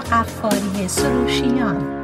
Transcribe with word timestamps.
قفاری 0.00 0.88
سروشیان. 0.88 2.02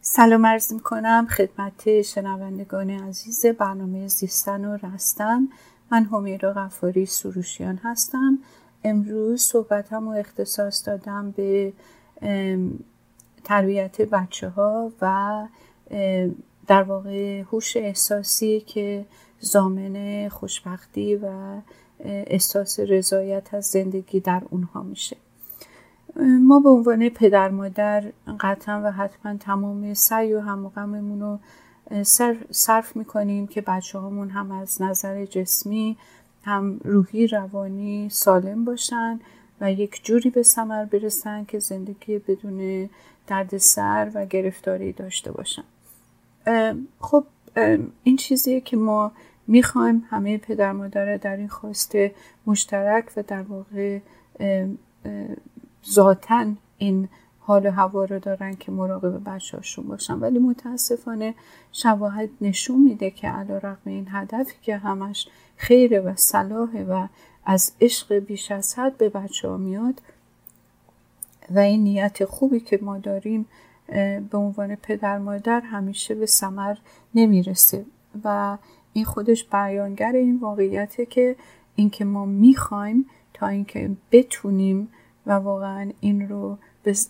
سلام 0.00 0.46
عرض 0.46 0.72
می 0.72 0.80
کنم 0.80 1.26
خدمت 1.30 2.02
شنوندگان 2.02 2.90
عزیز 2.90 3.46
برنامه 3.46 4.08
زیستن 4.08 4.64
و 4.64 4.78
رستن 4.82 5.48
من 5.92 6.04
همیرا 6.04 6.52
غفاری 6.52 7.06
سروشیان 7.06 7.80
هستم. 7.82 8.38
امروز 8.84 9.42
صحبتم 9.42 10.08
رو 10.08 10.14
اختصاص 10.14 10.88
دادم 10.88 11.30
به 11.30 11.72
تربیت 13.44 14.02
بچه 14.02 14.48
ها 14.48 14.92
و 15.00 15.46
در 16.66 16.82
واقع 16.82 17.40
هوش 17.40 17.76
احساسی 17.76 18.60
که 18.60 19.06
زامن 19.40 20.28
خوشبختی 20.28 21.16
و 21.16 21.28
احساس 22.00 22.80
رضایت 22.80 23.54
از 23.54 23.66
زندگی 23.66 24.20
در 24.20 24.42
اونها 24.50 24.82
میشه. 24.82 25.16
ما 26.40 26.60
به 26.60 26.68
عنوان 26.68 27.08
پدر 27.08 27.48
مادر 27.48 28.04
قطعا 28.40 28.82
و 28.84 28.92
حتما 28.92 29.36
تمام 29.36 29.94
سعی 29.94 30.34
و 30.34 30.40
هموغممون 30.40 31.20
رو 31.20 31.38
صرف 32.50 32.96
می‌کنیم 32.96 33.46
که 33.46 33.60
بچه 33.60 33.98
هامون 33.98 34.30
هم 34.30 34.50
از 34.50 34.82
نظر 34.82 35.24
جسمی 35.24 35.96
هم 36.44 36.80
روحی 36.84 37.26
روانی 37.26 38.08
سالم 38.10 38.64
باشن 38.64 39.20
و 39.60 39.72
یک 39.72 40.00
جوری 40.04 40.30
به 40.30 40.42
ثمر 40.42 40.84
برسن 40.84 41.44
که 41.44 41.58
زندگی 41.58 42.18
بدون 42.18 42.90
دردسر 43.26 44.10
و 44.14 44.26
گرفتاری 44.26 44.92
داشته 44.92 45.32
باشن. 45.32 45.64
خب 47.00 47.24
این 48.02 48.16
چیزیه 48.16 48.60
که 48.60 48.76
ما 48.76 49.12
می‌خوایم. 49.46 50.04
همه 50.10 50.38
پدر 50.38 50.72
مادر 50.72 51.16
در 51.16 51.36
این 51.36 51.48
خواست 51.48 51.96
مشترک 52.46 53.04
و 53.16 53.22
در 53.22 53.42
واقع 53.42 53.98
ذاتا 55.90 56.46
این 56.78 57.08
حال 57.40 57.66
و 57.66 57.70
هوا 57.70 58.04
رو 58.04 58.18
دارن 58.18 58.54
که 58.54 58.72
مراقب 58.72 59.30
بچهاشون 59.30 59.86
باشن. 59.86 60.14
ولی 60.14 60.38
متاسفانه 60.38 61.34
شواهد 61.72 62.28
نشون 62.40 62.82
میده 62.82 63.10
که 63.10 63.28
علا 63.28 63.56
رقم 63.58 63.80
این 63.84 64.06
هدفی 64.10 64.54
که 64.62 64.76
همش 64.76 65.28
خیره 65.56 66.00
و 66.00 66.12
صلاحه 66.16 66.84
و 66.84 67.06
از 67.44 67.72
عشق 67.80 68.14
بیش 68.14 68.50
از 68.50 68.78
حد 68.78 68.98
به 68.98 69.08
بچه 69.08 69.48
ها 69.48 69.56
میاد 69.56 70.02
و 71.50 71.58
این 71.58 71.84
نیت 71.84 72.24
خوبی 72.24 72.60
که 72.60 72.78
ما 72.82 72.98
داریم 72.98 73.46
به 74.30 74.38
عنوان 74.38 74.76
پدر 74.76 75.18
مادر 75.18 75.60
همیشه 75.60 76.14
به 76.14 76.26
سمر 76.26 76.76
نمی‌رسه. 77.14 77.84
و 78.24 78.58
این 78.96 79.04
خودش 79.04 79.44
بیانگر 79.44 80.12
این 80.12 80.38
واقعیته 80.38 81.06
که 81.06 81.36
اینکه 81.74 82.04
ما 82.04 82.24
می‌خوایم 82.24 83.06
تا 83.34 83.46
اینکه 83.46 83.90
بتونیم 84.12 84.88
و 85.26 85.32
واقعا 85.32 85.90
این 86.00 86.28
رو 86.28 86.58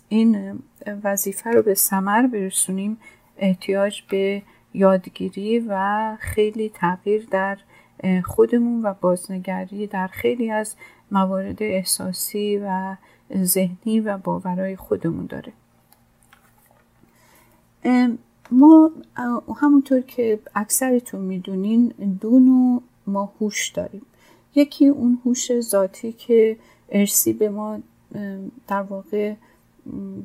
این 0.09 0.59
وظیفه 1.03 1.51
رو 1.51 1.61
به 1.61 1.73
سمر 1.73 2.27
برسونیم 2.27 2.97
احتیاج 3.37 4.01
به 4.09 4.41
یادگیری 4.73 5.59
و 5.59 6.15
خیلی 6.19 6.69
تغییر 6.69 7.27
در 7.31 7.57
خودمون 8.25 8.81
و 8.81 8.93
بازنگری 9.01 9.87
در 9.87 10.07
خیلی 10.07 10.51
از 10.51 10.75
موارد 11.11 11.63
احساسی 11.63 12.57
و 12.57 12.95
ذهنی 13.43 13.99
و 13.99 14.17
باورهای 14.17 14.75
خودمون 14.75 15.25
داره. 15.25 15.53
ما 18.51 18.91
همونطور 19.55 20.01
که 20.01 20.39
اکثرتون 20.55 21.21
می‌دونین 21.21 21.87
دو 22.21 22.39
نوع 22.39 22.81
ما 23.07 23.33
هوش 23.41 23.69
داریم. 23.69 24.01
یکی 24.55 24.87
اون 24.87 25.19
هوش 25.25 25.59
ذاتی 25.59 26.11
که 26.11 26.57
ارسی 26.89 27.33
به 27.33 27.49
ما 27.49 27.79
در 28.67 28.81
واقع 28.81 29.33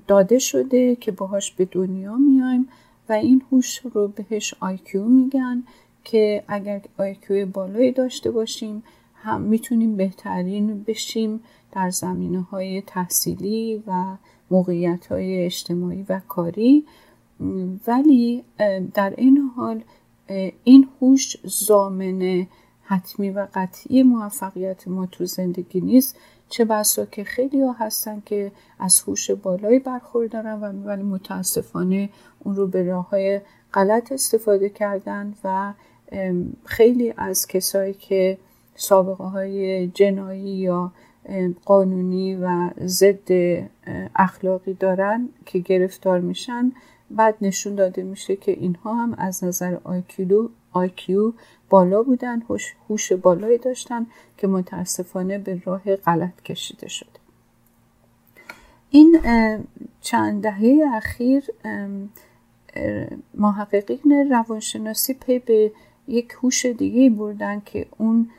داده 0.08 0.38
شده 0.38 0.96
که 0.96 1.12
باهاش 1.12 1.52
به 1.52 1.64
دنیا 1.64 2.16
میایم 2.16 2.68
و 3.08 3.12
این 3.12 3.42
هوش 3.52 3.80
رو 3.94 4.08
بهش 4.08 4.54
آیکیو 4.60 5.04
میگن 5.04 5.62
که 6.04 6.44
اگر 6.48 6.80
آیکیو 6.98 7.46
بالایی 7.46 7.92
داشته 7.92 8.30
باشیم 8.30 8.82
هم 9.14 9.40
می‌تونیم 9.40 9.96
بهترین 9.96 10.82
بشیم 10.82 11.40
در 11.72 11.90
زمینه 11.90 12.40
های 12.40 12.82
تحصیلی 12.86 13.82
و 13.86 14.16
موقعیت 14.50 15.06
های 15.06 15.44
اجتماعی 15.44 16.06
و 16.08 16.20
کاری. 16.28 16.84
ولی 17.86 18.44
در 18.94 19.14
این 19.16 19.50
حال 19.56 19.82
این 20.64 20.88
هوش 21.00 21.36
زامن 21.44 22.46
حتمی 22.82 23.30
و 23.30 23.46
قطعی 23.54 24.02
موفقیت 24.02 24.88
ما 24.88 25.06
تو 25.06 25.26
زندگی 25.26 25.80
نیست. 25.80 26.16
چه 26.48 26.64
بسا 26.64 27.06
که 27.06 27.24
خیلی 27.24 27.62
ها 27.62 27.72
هستن 27.72 28.22
که 28.26 28.52
از 28.78 29.00
هوش 29.00 29.30
بالایی 29.30 29.78
برخوردارن 29.78 30.60
و 30.60 30.88
ولی 30.88 31.02
متاسفانه 31.02 32.08
اون 32.38 32.56
رو 32.56 32.66
به 32.66 32.82
راه 32.82 33.10
های 33.10 33.40
غلط 33.74 34.12
استفاده 34.12 34.68
کردن 34.68 35.34
و 35.44 35.72
خیلی 36.64 37.14
از 37.16 37.46
کسایی 37.46 37.94
که 37.94 38.38
سابقه 38.74 39.24
های 39.24 39.86
جنایی 39.88 40.56
یا 40.56 40.92
قانونی 41.64 42.34
و 42.34 42.70
ضد 42.84 43.32
اخلاقی 44.16 44.74
دارن 44.74 45.28
که 45.46 45.58
گرفتار 45.58 46.20
میشن 46.20 46.72
بعد 47.16 47.36
نشون 47.40 47.74
داده 47.74 48.02
میشه 48.02 48.36
که 48.36 48.52
اینها 48.52 48.94
هم 48.94 49.14
از 49.18 49.44
نظر 49.44 49.78
آیکیو 49.84 50.48
آیکیو 50.72 51.32
بالا 51.70 52.02
بودن 52.02 52.42
هوش 52.88 53.12
بالایی 53.12 53.58
داشتن 53.58 54.06
که 54.36 54.46
متاسفانه 54.46 55.38
به 55.38 55.62
راه 55.64 55.96
غلط 55.96 56.42
کشیده 56.42 56.88
شده. 56.88 57.08
این 58.90 59.20
چند 60.00 60.42
دهه 60.42 60.84
اخیر 60.94 61.44
محققین 63.34 64.28
روانشناسی 64.30 65.14
پی 65.14 65.38
به 65.38 65.72
یک 66.08 66.34
هوش 66.42 66.66
دیگه 66.66 67.10
بردن 67.10 67.62
که 67.64 67.86
اون 67.98 68.30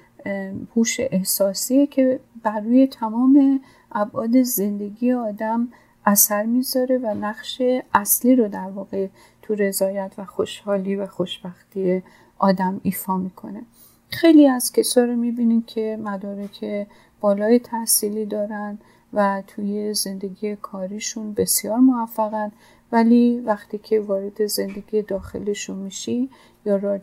هوش 0.75 0.99
احساسیه 0.99 1.87
که 1.87 2.19
بر 2.43 2.59
روی 2.59 2.87
تمام 2.87 3.61
ابعاد 3.91 4.41
زندگی 4.41 5.13
آدم 5.13 5.67
اثر 6.05 6.43
می‌ذاره 6.43 6.97
و 6.97 7.13
نقش 7.21 7.61
اصلی 7.93 8.35
رو 8.35 8.47
در 8.47 8.69
واقع 8.69 9.07
تو 9.41 9.55
رضایت 9.55 10.13
و 10.17 10.25
خوشحالی 10.25 10.95
و 10.95 11.07
خوشبختی 11.07 12.03
آدم 12.39 12.79
ایفا 12.83 13.17
می‌کنه. 13.17 13.61
خیلی 14.09 14.47
از 14.47 14.71
کسا 14.71 15.03
رو 15.03 15.15
می‌بینین 15.15 15.63
که 15.67 15.99
مدارک 16.03 16.87
بالای 17.21 17.59
تحصیلی 17.59 18.25
دارن 18.25 18.77
و 19.13 19.43
توی 19.47 19.93
زندگی 19.93 20.55
کاریشون 20.55 21.33
بسیار 21.33 21.77
موفقن 21.77 22.51
ولی 22.91 23.39
وقتی 23.39 23.77
که 23.77 23.99
وارد 23.99 24.45
زندگی 24.45 25.01
داخلشون 25.01 25.77
میشی 25.77 26.29
یا 26.65 26.99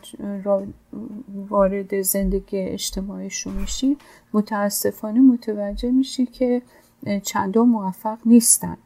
وارد 1.49 2.01
زندگی 2.01 2.57
اجتماعیشون 2.57 3.53
میشی 3.53 3.97
متاسفانه 4.33 5.19
متوجه 5.19 5.91
میشی 5.91 6.25
که 6.25 6.61
چندان 7.23 7.69
موفق 7.69 8.17
نیستن. 8.25 8.77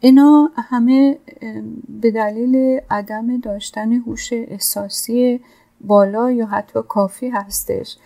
اینا 0.00 0.50
همه 0.56 1.18
به 1.88 2.10
دلیل 2.10 2.80
عدم 2.90 3.40
داشتن 3.40 3.92
هوش 3.92 4.32
احساسی 4.32 5.40
بالا 5.80 6.30
یا 6.30 6.46
حتی 6.46 6.80
کافی 6.88 7.28
هستش. 7.28 7.96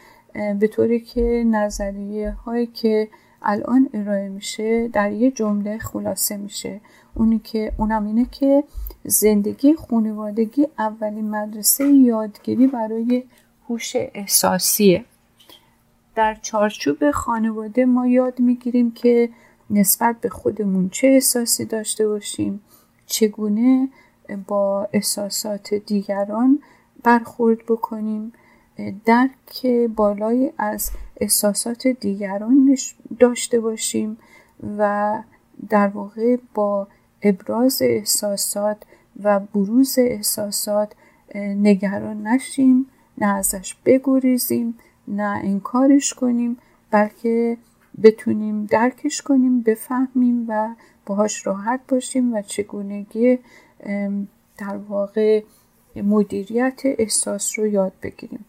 به 0.60 0.69
طوری 0.69 1.00
که 1.00 1.44
نظریه 1.47 2.31
هایی 2.31 2.66
که 2.66 3.09
الان 3.43 3.88
ارائه 3.94 4.28
میشه 4.28 4.88
در 4.88 5.12
یه 5.12 5.31
جمله 5.31 5.78
خلاصه 5.78 6.37
میشه. 6.37 6.81
اونی 7.15 7.38
که 7.38 7.72
اونم 7.78 8.06
اینه 8.06 8.26
که 8.31 8.64
زندگی 9.05 9.75
خانوادگی 9.75 10.67
اولین 10.79 11.31
مدرسه 11.31 11.85
یادگیری 11.85 12.67
برای 12.67 13.25
هوش 13.69 13.93
احساسیه. 13.96 15.05
در 16.14 16.35
چارچوب 16.35 17.11
خانواده 17.11 17.85
ما 17.85 18.06
یاد 18.06 18.41
می‌گیریم 18.41 18.91
که 18.91 19.29
نسبت 19.70 20.20
به 20.20 20.28
خودمون 20.28 20.88
چه 20.88 21.06
احساسی 21.06 21.64
داشته 21.64 22.08
باشیم 22.08 22.61
چگونه 23.06 23.88
با 24.46 24.88
احساسات 24.93 25.75
دیگران 25.75 26.58
برخورد 27.02 27.58
بکنیم 27.66 28.32
درک 29.05 29.66
بالای 29.96 30.52
از 30.58 30.90
احساسات 31.20 31.87
دیگران 31.87 32.76
داشته 33.20 33.61
باشیم 33.61 34.19
و 34.78 35.12
در 35.69 35.88
واقع 35.88 36.37
با 36.55 36.88
ابراز 37.22 37.82
احساسات 37.82 38.76
و 39.22 39.40
بروز 39.40 39.94
احساسات 39.99 40.93
نگران 41.34 42.26
نشیم 42.26 42.87
نه 43.19 43.26
ازش 43.26 43.76
بگریزیم 43.84 44.78
نه 45.08 45.40
انکارش 45.44 46.14
کنیم 46.14 46.56
بلکه 46.90 47.56
بتونیم 48.02 48.67
درکش 48.67 49.23
کنیم 49.23 49.61
بفهمیم 49.61 50.46
و 50.49 50.75
باهاش 51.06 51.46
راحت 51.46 51.81
باشیم 51.88 52.35
و 52.35 52.43
چگونگی 52.43 53.38
در 54.58 54.76
واقع 54.88 55.43
مدیریت 55.96 56.81
احساس 56.85 57.58
رو 57.58 57.67
یاد 57.67 57.93
بگیریم. 58.02 58.44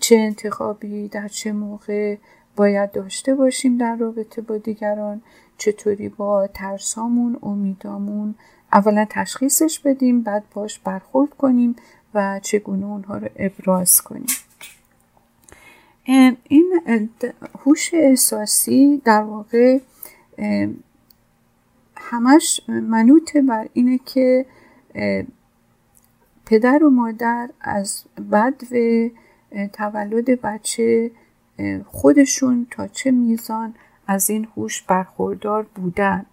چه 0.00 0.16
انتخابی 0.16 1.08
در 1.08 1.28
چه 1.28 1.52
موقع 1.52 2.16
باید 2.56 2.92
داشته 2.92 3.34
باشیم 3.34 3.78
در 3.78 3.96
رابطه 3.96 4.42
با 4.42 4.56
دیگران 4.56 5.22
چطوری 5.58 6.08
با 6.08 6.46
ترسامون 6.46 7.38
امیدامون 7.42 8.34
اولا 8.72 9.06
تشخیصش 9.10 9.78
بدیم 9.78 10.22
بعد 10.22 10.44
باش 10.54 10.78
برخورد 10.78 11.30
کنیم 11.30 11.76
و 12.14 12.40
چگونه 12.42 12.86
اونها 12.86 13.16
رو 13.16 13.28
ابراز 13.36 14.00
کنیم. 14.00 14.26
این 16.06 17.10
هوش 17.64 17.90
احساسی 17.94 19.02
در 19.04 19.22
واقع 19.22 19.78
همش 21.96 22.60
منوط 22.68 23.36
بر 23.36 23.68
اینه 23.72 23.98
که 23.98 24.46
پدر 26.46 26.84
و 26.84 26.90
مادر 26.90 27.50
از 27.60 28.04
بد 28.32 28.62
و 28.70 29.08
تولد 29.72 30.40
بچه 30.40 31.10
خودشون 31.86 32.66
تا 32.70 32.88
چه 32.88 33.10
میزان 33.10 33.74
از 34.06 34.30
این 34.30 34.48
هوش 34.56 34.82
برخوردار 34.82 35.62
بودن. 35.74 36.26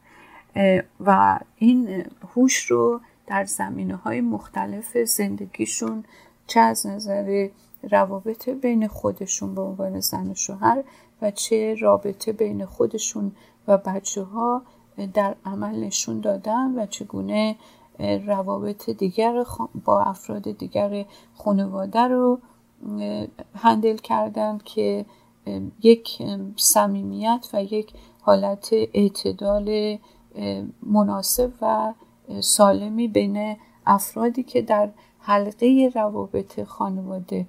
و 0.99 1.39
این 1.57 2.05
هوش 2.35 2.65
رو 2.65 3.01
در 3.27 3.45
زمینه 3.45 3.95
های 3.95 4.21
مختلف 4.21 4.97
زندگیشون 4.97 6.03
چه 6.47 6.59
از 6.59 6.87
نظر 6.87 7.49
روابط 7.91 8.49
بین 8.49 8.87
خودشون 8.87 9.55
به 9.55 9.61
عنوان 9.61 9.99
زن 9.99 10.31
و 10.31 10.35
شوهر 10.35 10.83
و 11.21 11.31
چه 11.31 11.75
رابطه 11.75 12.31
بین 12.31 12.65
خودشون 12.65 13.31
و 13.67 13.77
بچه 13.77 14.23
ها 14.23 14.61
در 15.13 15.35
عمل 15.45 15.83
نشون 15.83 16.19
دادن 16.19 16.79
و 16.79 16.85
چگونه 16.85 17.55
روابط 18.25 18.89
دیگر 18.89 19.45
با 19.85 20.01
افراد 20.01 20.51
دیگر 20.51 21.05
خانواده 21.33 21.99
رو 21.99 22.39
هندل 23.55 23.97
کردن 23.97 24.57
که 24.65 25.05
یک 25.81 26.23
صمیمیت 26.55 27.49
و 27.53 27.63
یک 27.63 27.93
حالت 28.21 28.69
اعتدال 28.73 29.97
مناسب 30.83 31.51
و 31.61 31.93
سالمی 32.39 33.07
بین 33.07 33.57
افرادی 33.85 34.43
که 34.43 34.61
در 34.61 34.89
حلقه 35.19 35.91
روابط 35.95 36.63
خانواده 36.63 37.47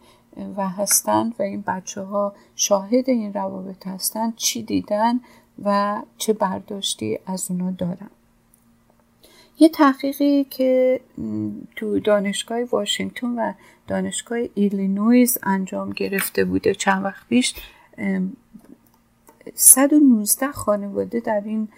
و 0.57 0.69
هستند 0.69 1.35
و 1.39 1.43
این 1.43 1.65
بچه 1.67 2.03
ها 2.03 2.35
شاهد 2.57 3.11
این 3.11 3.33
روابط 3.33 3.87
هستند 3.87 4.37
چی 4.37 4.63
دیدن 4.63 5.21
و 5.65 6.03
چه 6.19 6.33
برداشتی 6.33 7.19
از 7.27 7.51
اونا 7.51 7.71
دارن. 7.71 8.11
یه 9.59 9.69
تحقیقی 9.69 10.45
که 10.45 11.01
تو 11.77 12.01
دانشگاه 12.01 12.65
واشنگتن 12.65 13.27
و 13.27 13.53
دانشگاه 13.87 14.39
ایلینویز 14.55 15.39
انجام 15.43 15.91
گرفته 15.91 16.45
بوده 16.45 16.75
چند 16.75 17.05
وقت 17.05 17.29
پیش 17.29 17.55
119 19.55 20.53
خانواده 20.53 21.21
در 21.21 21.43
این 21.45 21.69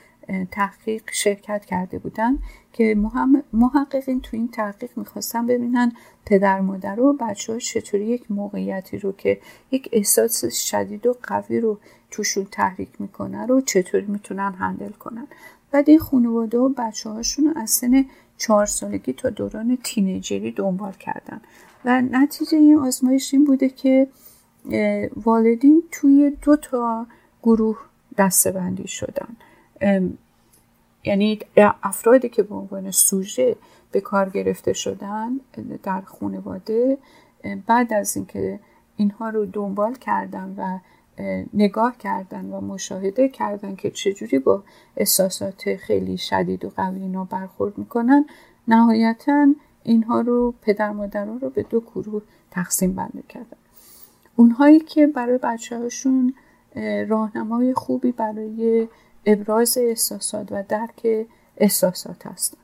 تحقیق 0.50 1.02
شرکت 1.12 1.64
کرده 1.64 1.98
بودن. 1.98 2.38
که 2.76 2.96
محققین 3.52 4.20
تو 4.20 4.36
این 4.36 4.48
تحقیق 4.48 4.90
می‌خواستن 4.96 5.46
ببینن 5.46 5.92
پدر 6.26 6.60
مادر 6.60 7.00
و 7.00 7.12
بچه 7.12 7.52
ها 7.52 7.58
چطوری 7.58 8.04
یک 8.04 8.30
موقعیتی 8.30 8.98
رو 8.98 9.12
که 9.12 9.40
یک 9.70 9.88
احساس 9.92 10.44
شدید 10.44 11.06
و 11.06 11.16
قوی 11.22 11.60
رو 11.60 11.78
توشون 12.10 12.46
تحریک 12.50 12.88
می‌کنه 12.98 13.46
رو 13.46 13.60
چطوری 13.60 14.06
می‌تونن 14.06 14.52
هندل 14.52 14.90
کنن. 14.90 15.26
بعد 15.70 15.90
این 15.90 15.98
خانواده 15.98 16.58
و 16.58 16.68
بچه 16.68 17.10
هاشون 17.10 17.52
از 17.56 17.70
سن 17.70 18.04
چهار 18.38 18.66
سالگی 18.66 19.12
تا 19.12 19.30
دوران 19.30 19.78
تینیجری 19.84 20.52
دنبال 20.52 20.92
کردن. 20.92 21.40
و 21.84 22.02
نتیجه 22.02 22.58
این 22.58 22.78
آزمایش 22.78 23.34
این 23.34 23.44
بوده 23.44 23.68
که 23.68 24.08
والدین 25.16 25.82
توی 25.92 26.32
دو 26.42 26.56
تا 26.56 27.06
گروه 27.42 27.78
دستبندی 28.18 28.88
شدن. 28.88 29.36
یعنی 31.06 31.38
افرادی 31.82 32.28
که 32.28 32.42
به 32.42 32.54
عنوان 32.54 32.90
سوژه 32.90 33.56
به 33.92 34.00
کار 34.00 34.30
گرفته 34.30 34.72
شدن 34.72 35.40
در 35.82 36.00
خانواده 36.00 36.98
بعد 37.66 37.92
از 37.92 38.16
اینکه 38.16 38.60
اینها 38.96 39.30
رو 39.30 39.46
دنبال 39.46 39.94
کردن 39.94 40.54
و 40.58 40.78
نگاه 41.54 41.98
کردن 41.98 42.44
و 42.44 42.60
مشاهده 42.60 43.28
کردن 43.28 43.76
که 43.76 43.90
چجوری 43.90 44.38
با 44.38 44.62
احساسات 44.96 45.74
خیلی 45.76 46.18
شدید 46.18 46.64
و 46.64 46.70
قوی 46.76 47.02
اینا 47.02 47.24
برخورد 47.24 47.78
می‌کنن 47.78 48.26
نهایتا 48.68 49.46
اینها 49.82 50.20
رو 50.20 50.54
پدر 50.62 50.90
مادرها 50.90 51.36
رو 51.36 51.50
به 51.50 51.62
دو 51.62 51.80
گروه 51.80 52.22
تقسیم 52.50 52.92
بندی 52.92 53.22
کردن. 53.28 53.56
اونهایی 54.36 54.80
که 54.80 55.06
برای 55.06 55.38
بچه 55.38 55.78
هاشون 55.78 56.34
راهنمای 57.08 57.74
خوبی 57.74 58.12
برای 58.12 58.88
ابراز 59.26 59.78
احساسات 59.78 60.52
و 60.52 60.64
درک 60.68 61.26
احساسات 61.56 62.26
هستن. 62.26 62.58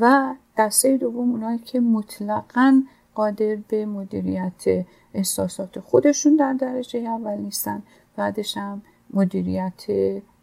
و 0.00 0.34
دسته 0.58 0.96
دوم 0.96 1.30
اونایی 1.30 1.58
که 1.58 1.80
مطلقا 1.80 2.82
قادر 3.14 3.56
به 3.68 3.86
مدیریت 3.86 4.84
احساسات 5.14 5.80
خودشون 5.80 6.36
در 6.36 6.52
درجه 6.52 6.98
اول 6.98 7.36
نیستن 7.38 7.82
بعدش 8.16 8.56
هم 8.56 8.82
مدیریت 9.10 9.84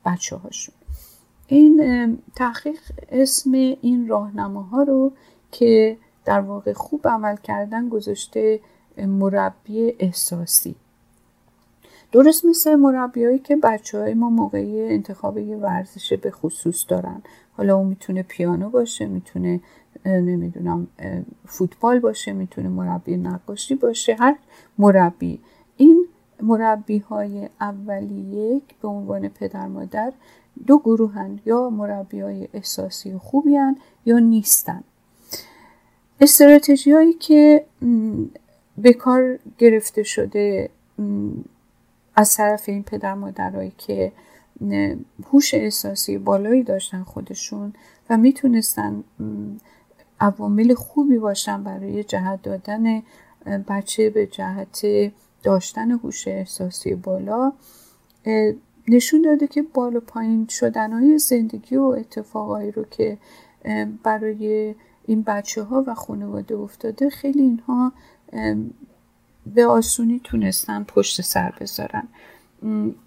بچه 0.05 0.35
هاشون 0.35 0.75
این 1.47 2.17
تحقیق 2.35 2.79
اسم 3.09 3.51
این 3.51 4.07
راهنماها 4.07 4.83
رو 4.83 5.11
که 5.51 5.97
در 6.25 6.39
واقع 6.39 6.73
خوب 6.73 7.07
عمل 7.07 7.35
کردن 7.35 7.89
گذاشته 7.89 8.59
مربی 8.97 9.93
احساسی. 9.99 10.75
درست 12.13 12.45
مثل 12.45 12.75
مربیایی 12.75 13.39
که 13.39 13.55
بچه 13.55 13.99
های 13.99 14.13
ما 14.13 14.29
موقعی 14.29 14.81
انتخاب 14.81 15.37
یه 15.37 15.57
ورزش 15.57 16.13
به 16.13 16.31
خصوص 16.31 16.85
دارن. 16.89 17.21
حالا 17.57 17.77
اون 17.77 17.87
می‌تونه 17.87 18.23
پیانو 18.23 18.69
باشه 18.69 19.05
می‌تونه 19.05 19.61
نمی‌دونم 20.05 20.87
فوتبال 21.45 21.99
باشه 21.99 22.33
می‌تونه 22.33 22.69
مربی 22.69 23.17
نقاشی 23.17 23.75
باشه 23.75 24.15
هر 24.19 24.35
مربی. 24.77 25.39
این 25.77 26.05
مربی 26.41 26.97
های 26.97 27.49
اولیه 27.61 28.61
به 28.81 28.87
عنوان 28.87 29.27
پدر 29.27 29.67
مادر 29.67 30.13
دو 30.67 30.79
گروهن 30.79 31.39
یا 31.45 31.69
مربی 31.69 32.19
های 32.19 32.47
احساسی 32.53 33.17
خوبی 33.17 33.55
هن 33.55 33.75
یا 34.05 34.19
نیستن. 34.19 34.83
استراتژی 36.21 36.91
هایی 36.91 37.13
که 37.13 37.65
به 38.77 38.93
کار 38.93 39.39
گرفته 39.57 40.03
شده 40.03 40.69
از 42.15 42.35
طرف 42.35 42.69
این 42.69 42.83
پدر 42.83 43.13
مادرایی 43.13 43.73
که 43.77 44.11
هوش 45.31 45.53
احساسی 45.53 46.17
بالایی 46.17 46.63
داشتن 46.63 47.03
خودشون 47.03 47.73
و 48.09 48.17
می‌تونستن 48.17 49.03
عوامل 50.19 50.73
خوبی 50.73 51.17
باشن 51.17 51.63
برای 51.63 52.03
جهت 52.03 52.41
دادن 52.41 53.01
بچه 53.67 54.09
به 54.09 54.27
جهت 54.27 54.85
داشتن 55.43 55.91
هوش 55.91 56.27
احساسی 56.27 56.95
بالا 56.95 57.53
نشون 58.87 59.21
داده 59.21 59.47
که 59.47 59.61
بالا 59.61 59.99
پایین 59.99 60.47
شدن 60.49 60.93
های 60.93 61.19
زندگی 61.19 61.75
و 61.75 61.83
اتفاقایی 61.83 62.71
رو 62.71 62.83
که 62.83 63.17
برای 64.03 64.75
این 65.05 65.21
بچه 65.21 65.63
ها 65.63 65.83
و 65.87 65.93
خانواده 65.93 66.55
افتاده 66.55 67.09
خیلی 67.09 67.41
اینها 67.41 67.91
به 69.45 69.65
آسونی 69.65 70.21
تونستن 70.23 70.83
پشت 70.83 71.21
سر 71.21 71.53
بذارن. 71.61 72.07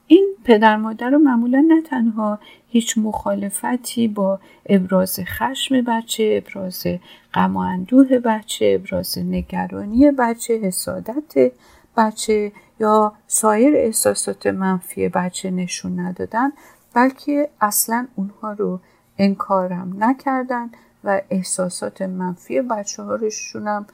این 0.07 0.35
پدر 0.45 0.76
مادر 0.76 1.11
رو 1.11 1.19
معمولا 1.19 1.61
نه 1.69 1.83
تنها 1.83 2.38
هیچ 2.69 2.99
مخالفتی 2.99 4.09
با 4.09 4.40
ابراز 4.66 5.21
خشم 5.21 5.81
بچه 5.81 6.43
ابراز 6.47 6.87
غم 7.35 7.57
و 7.57 7.59
اندوه 7.59 8.19
بچه 8.19 8.81
ابراز 8.81 9.19
نگرانی 9.19 10.11
بچه 10.11 10.55
حسادت 10.55 11.52
بچه 11.97 12.52
یا 12.81 13.12
سایر 13.26 13.76
احساسات 13.76 14.47
منفی 14.47 15.09
بچه 15.09 15.50
نشون 15.50 16.00
ندادن 16.00 16.52
بلکه 16.95 17.49
اصلا 17.61 18.07
اونها 18.14 18.52
رو 18.52 18.81
انکارم 19.19 19.97
نکردن 19.99 20.71
و 21.05 21.21
احساسات 21.31 22.02
منفی 22.02 22.61
بچه 22.61 23.02
هاشونم 23.02 23.87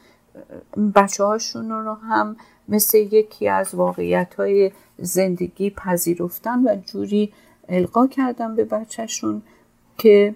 بچه 0.94 1.24
هاشون 1.24 1.70
رو 1.70 1.94
هم 1.94 2.36
مثل 2.68 2.98
یکی 2.98 3.48
از 3.48 3.74
واقعیت 3.74 4.34
های 4.34 4.72
زندگی 4.98 5.70
پذیرفتن 5.70 6.64
و 6.64 6.76
جوری 6.76 7.32
القا 7.68 8.06
کردن 8.06 8.56
به 8.56 8.64
بچهشون 8.64 9.42
که 9.98 10.34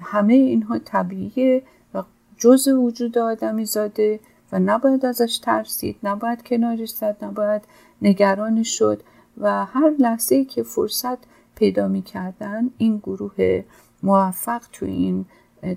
همه 0.00 0.34
اینها 0.34 0.78
طبیعیه 0.78 1.62
و 1.94 2.02
جز 2.38 2.68
وجود 2.68 3.18
آدمی 3.18 3.64
زاده 3.64 4.20
و 4.52 4.58
نباید 4.58 5.06
ازش 5.06 5.38
ترسید 5.38 5.96
نباید 6.02 6.42
کنارش 6.42 6.90
زد 6.90 7.24
نباید 7.24 7.62
نگران 8.02 8.62
شد 8.62 9.02
و 9.38 9.64
هر 9.64 9.90
لحظه 9.98 10.44
که 10.44 10.62
فرصت 10.62 11.18
پیدا 11.54 11.88
می 11.88 12.02
کردن 12.02 12.70
این 12.78 12.98
گروه 12.98 13.64
موفق 14.02 14.62
تو 14.72 14.86
این 14.86 15.24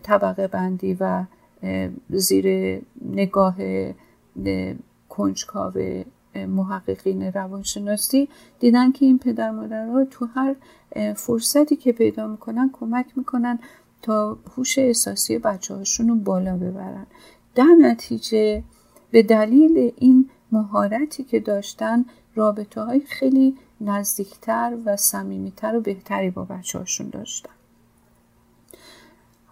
طبقه 0.04 0.48
بندی 0.48 0.98
و 1.00 1.24
زیر 2.10 2.80
نگاه 3.02 3.56
کنجکاو 5.10 6.04
محققین 6.36 7.24
روانشناسی 7.24 8.30
دیدن 8.60 8.92
که 8.92 9.06
این 9.06 9.20
پدر 9.20 9.52
مادرها 9.52 10.06
تو 10.06 10.26
هر 10.26 10.56
فرصتی 11.14 11.76
که 11.76 11.92
پیدا 11.92 12.28
می‌کنن 12.28 12.70
کمک 12.74 13.06
می‌کنن 13.16 13.60
تا 14.02 14.38
هوش 14.58 14.80
احساسی 14.80 15.38
بچه 15.38 15.76
هاشون 15.76 16.08
رو 16.08 16.16
بالا 16.16 16.58
ببرن. 16.58 17.06
در 17.56 17.76
نتیجه 17.82 18.64
به 19.12 19.24
دلیل 19.24 19.92
این 19.98 20.30
مهارتی 20.52 21.24
که 21.24 21.40
داشتن 21.40 22.06
رابطه 22.36 22.82
های 22.82 23.00
خیلی 23.00 23.56
نزدیکتر 23.82 24.78
و 24.86 24.98
صمیمیتر 24.98 25.76
و 25.76 25.82
بهتری 25.82 26.30
با 26.30 26.44
بچه 26.44 26.80
هاشون 26.80 27.10
داشتن. 27.10 27.50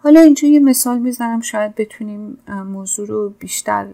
حالا 0.04 0.20
اینجا 0.20 0.48
یه 0.48 0.60
مثال 0.60 0.98
می‌زنم 0.98 1.40
شاید 1.40 1.74
بتونیم 1.74 2.38
موضوع 2.48 3.06
رو 3.06 3.30
بیشتر 3.38 3.88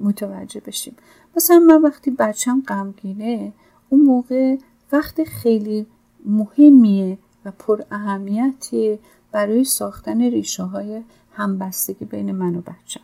متوجه 0.00 0.60
بشیم. 0.60 0.96
مثلا 1.36 1.58
من 1.58 1.82
وقتی 1.82 2.10
بچم 2.10 2.62
غمگینه 2.68 3.52
اون 3.88 4.00
موقع 4.00 4.56
وقت 4.92 5.24
خیلی 5.24 5.86
مهمیه 6.26 7.18
و 7.44 7.50
پر 7.50 7.82
اهمیتیه 7.90 8.98
برای 9.32 9.64
ساختن 9.64 10.20
ریشه 10.20 10.62
های 10.62 11.02
همبستگی 11.32 12.04
بین 12.04 12.32
من 12.32 12.54
و 12.54 12.60
بچم 12.60 13.00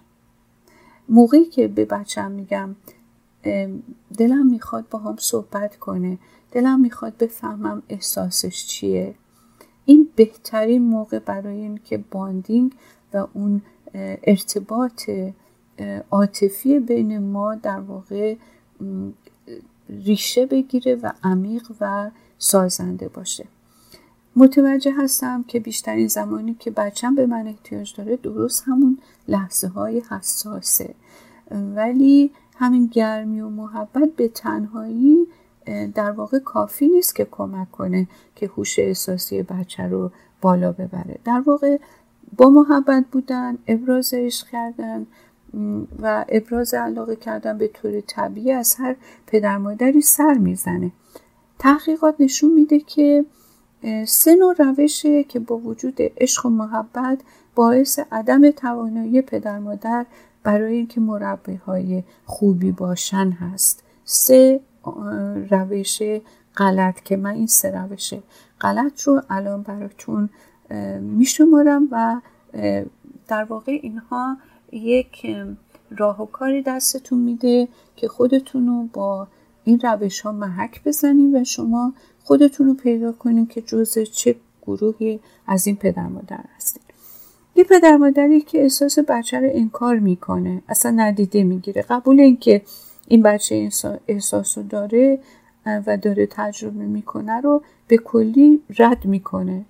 موقعی 1.09 1.45
که 1.45 1.69
به 1.69 1.85
بچم 1.85 2.31
میگم 2.31 2.77
دلم 4.19 4.47
می‌خواد 4.47 4.89
با 4.91 4.99
هم 4.99 5.17
صحبت 5.19 5.77
کنه 5.77 6.19
دلم 6.53 6.81
می‌خواد 6.81 7.17
بفهمم 7.17 7.83
احساسش 7.89 8.67
چیه. 8.67 9.15
این 9.87 10.09
بهترین 10.17 10.83
موقع 10.83 11.19
برای 11.19 11.61
این 11.61 11.81
که 11.85 11.99
باندینگ 12.11 12.73
و 13.15 13.27
اون 13.35 13.63
ارتباط 14.25 15.11
عاطفی 16.11 16.81
بین 16.81 17.19
ما 17.19 17.55
در 17.55 17.81
واقع 17.81 18.37
ریشه 19.89 20.47
بگیره 20.47 20.95
و 20.95 21.13
عمیق 21.23 21.73
و 21.81 22.11
سازنده 22.39 23.09
باشه. 23.09 23.47
متوجه 24.37 24.93
هستم 24.99 25.43
که 25.43 25.61
بیشترین 25.61 26.09
زمانی 26.09 26.55
که 26.55 26.71
بچم 26.71 27.15
به 27.15 27.27
من 27.27 27.47
احتیاج 27.47 27.95
داره 27.97 28.17
درست 28.17 28.65
همون 28.67 28.99
لحظه 29.29 29.69
های 29.69 30.03
حساسه. 30.11 30.95
ولی 31.51 32.31
همین 32.57 32.87
گرمی 32.87 33.41
و 33.41 33.49
محبت 33.49 34.09
به 34.17 34.29
تنهایی 34.29 35.27
در 35.95 36.11
واقع 36.11 36.39
کافی 36.39 36.89
نیست 36.89 37.15
که 37.17 37.29
کمک 37.31 37.71
کنه 37.71 38.09
که 38.35 38.47
هوش 38.47 38.79
احساسی 38.79 39.43
بچه 39.43 39.83
رو 39.83 40.11
بالا 40.41 40.73
ببره. 40.73 41.19
در 41.25 41.43
واقع 41.47 41.79
با 42.37 42.51
محبت 42.51 43.05
بودن 43.13 43.59
ابراز 43.67 44.15
عشق 44.15 44.49
کردن 44.49 45.07
و 46.03 46.25
ابراز 46.29 46.75
علاقه 46.75 47.17
کردن 47.17 47.59
به 47.59 47.69
طور 47.69 48.01
طبیعی 48.01 48.53
از 48.53 48.75
هر 48.75 48.97
پدر 49.27 49.59
مادری 49.59 50.01
سر 50.01 50.35
می‌زنه. 50.35 50.93
تحقیقات 51.59 52.15
نشون 52.21 52.53
میده 52.53 52.81
که 52.81 53.25
سه 54.07 54.37
نوع 54.37 54.55
روشه 54.59 55.25
که 55.25 55.39
با 55.39 55.59
وجود 55.59 55.97
عشق 55.99 56.47
و 56.47 56.49
محبت 56.49 57.21
باعث 57.55 57.99
عدم 58.13 58.51
توانایی 58.51 59.23
پدر 59.23 59.59
مادر 59.59 60.07
برای 60.43 60.75
اینکه 60.75 61.01
مربی 61.01 61.55
های 61.55 62.03
خوبی 62.25 62.73
باشن 62.73 63.31
هست. 63.31 63.85
سه 64.05 64.61
روش 65.51 66.03
غلط 66.57 67.01
که 67.01 67.17
من 67.17 67.35
این 67.35 67.47
سه 67.47 67.71
روش 67.71 68.15
غلط 68.61 69.03
رو 69.03 69.23
الان 69.31 69.63
براتون 69.63 70.29
میشمارم 71.01 71.89
و 71.91 72.21
در 73.29 73.45
واقع 73.45 73.79
اینها 73.83 74.37
یک 74.73 75.37
راه 75.99 76.23
و 76.23 76.27
کاری 76.27 76.63
دستتون 76.63 77.19
میده 77.19 77.69
که 77.97 78.09
خودتون 78.09 78.67
رو 78.67 78.89
با 78.93 79.27
این 79.65 79.81
روش 79.81 80.21
ها 80.21 80.33
محک 80.33 80.85
بزنید 80.85 81.35
و 81.35 81.45
شما 81.45 81.93
خودتون 82.25 82.67
رو 82.67 82.75
پیدا 82.75 83.13
کنید 83.13 83.49
که 83.49 83.63
جز 83.63 83.99
چه 83.99 84.37
گروهی 84.63 85.21
از 85.47 85.67
این 85.67 85.77
پدر 85.77 86.07
مادر 86.07 86.45
هستید. 86.57 86.83
یه 87.57 87.65
پدر 87.65 87.97
مادری 87.97 88.41
که 88.41 88.63
احساس 88.63 88.99
بچه 88.99 89.41
رو 89.41 89.49
انکار 89.53 89.99
می‌کنه 89.99 90.63
اصلا 90.69 90.91
ندیده 90.91 91.45
می‌گیره. 91.45 91.83
قبول 91.83 92.21
اینکه 92.21 92.63
این 93.07 93.23
بچه 93.23 93.71
احساس 94.09 94.59
رو 94.59 94.65
داره 94.65 95.19
و 95.67 95.97
داره 95.97 96.27
تجربه 96.27 96.85
می‌کنه 96.85 97.41
رو 97.41 97.63
به 97.89 97.97
کلی 97.97 98.63
رد 98.79 99.05
می‌کنه 99.05 99.65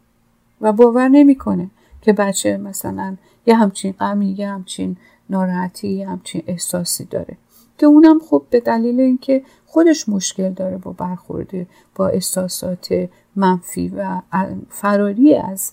و 0.61 0.73
باور 0.73 1.09
نمی‌کنه 1.09 1.71
که 2.03 2.13
بچه 2.13 2.57
مثلا 2.57 3.17
یه 3.47 3.57
همچین 3.57 3.93
غمی 3.93 4.35
یه 4.39 4.49
همچین 4.49 4.97
ناراحتی 5.31 5.89
یه 5.89 6.09
همچین 6.09 6.43
احساسی 6.47 7.05
داره. 7.05 7.37
که 7.79 7.87
اونم 7.87 8.19
خب 8.19 8.43
به 8.51 8.61
دلیل 8.61 9.01
اینکه 9.01 9.43
خودش 9.67 10.09
مشکل 10.09 10.51
داره 10.51 10.77
با 10.77 10.93
برخورده 10.93 11.67
با 11.95 12.09
احساسات 12.09 13.09
منفی 13.37 13.89
و 13.89 14.23
فراری 14.69 15.35
از 15.35 15.73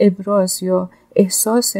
ابراز 0.00 0.62
یا 0.62 0.90
احساس 1.16 1.76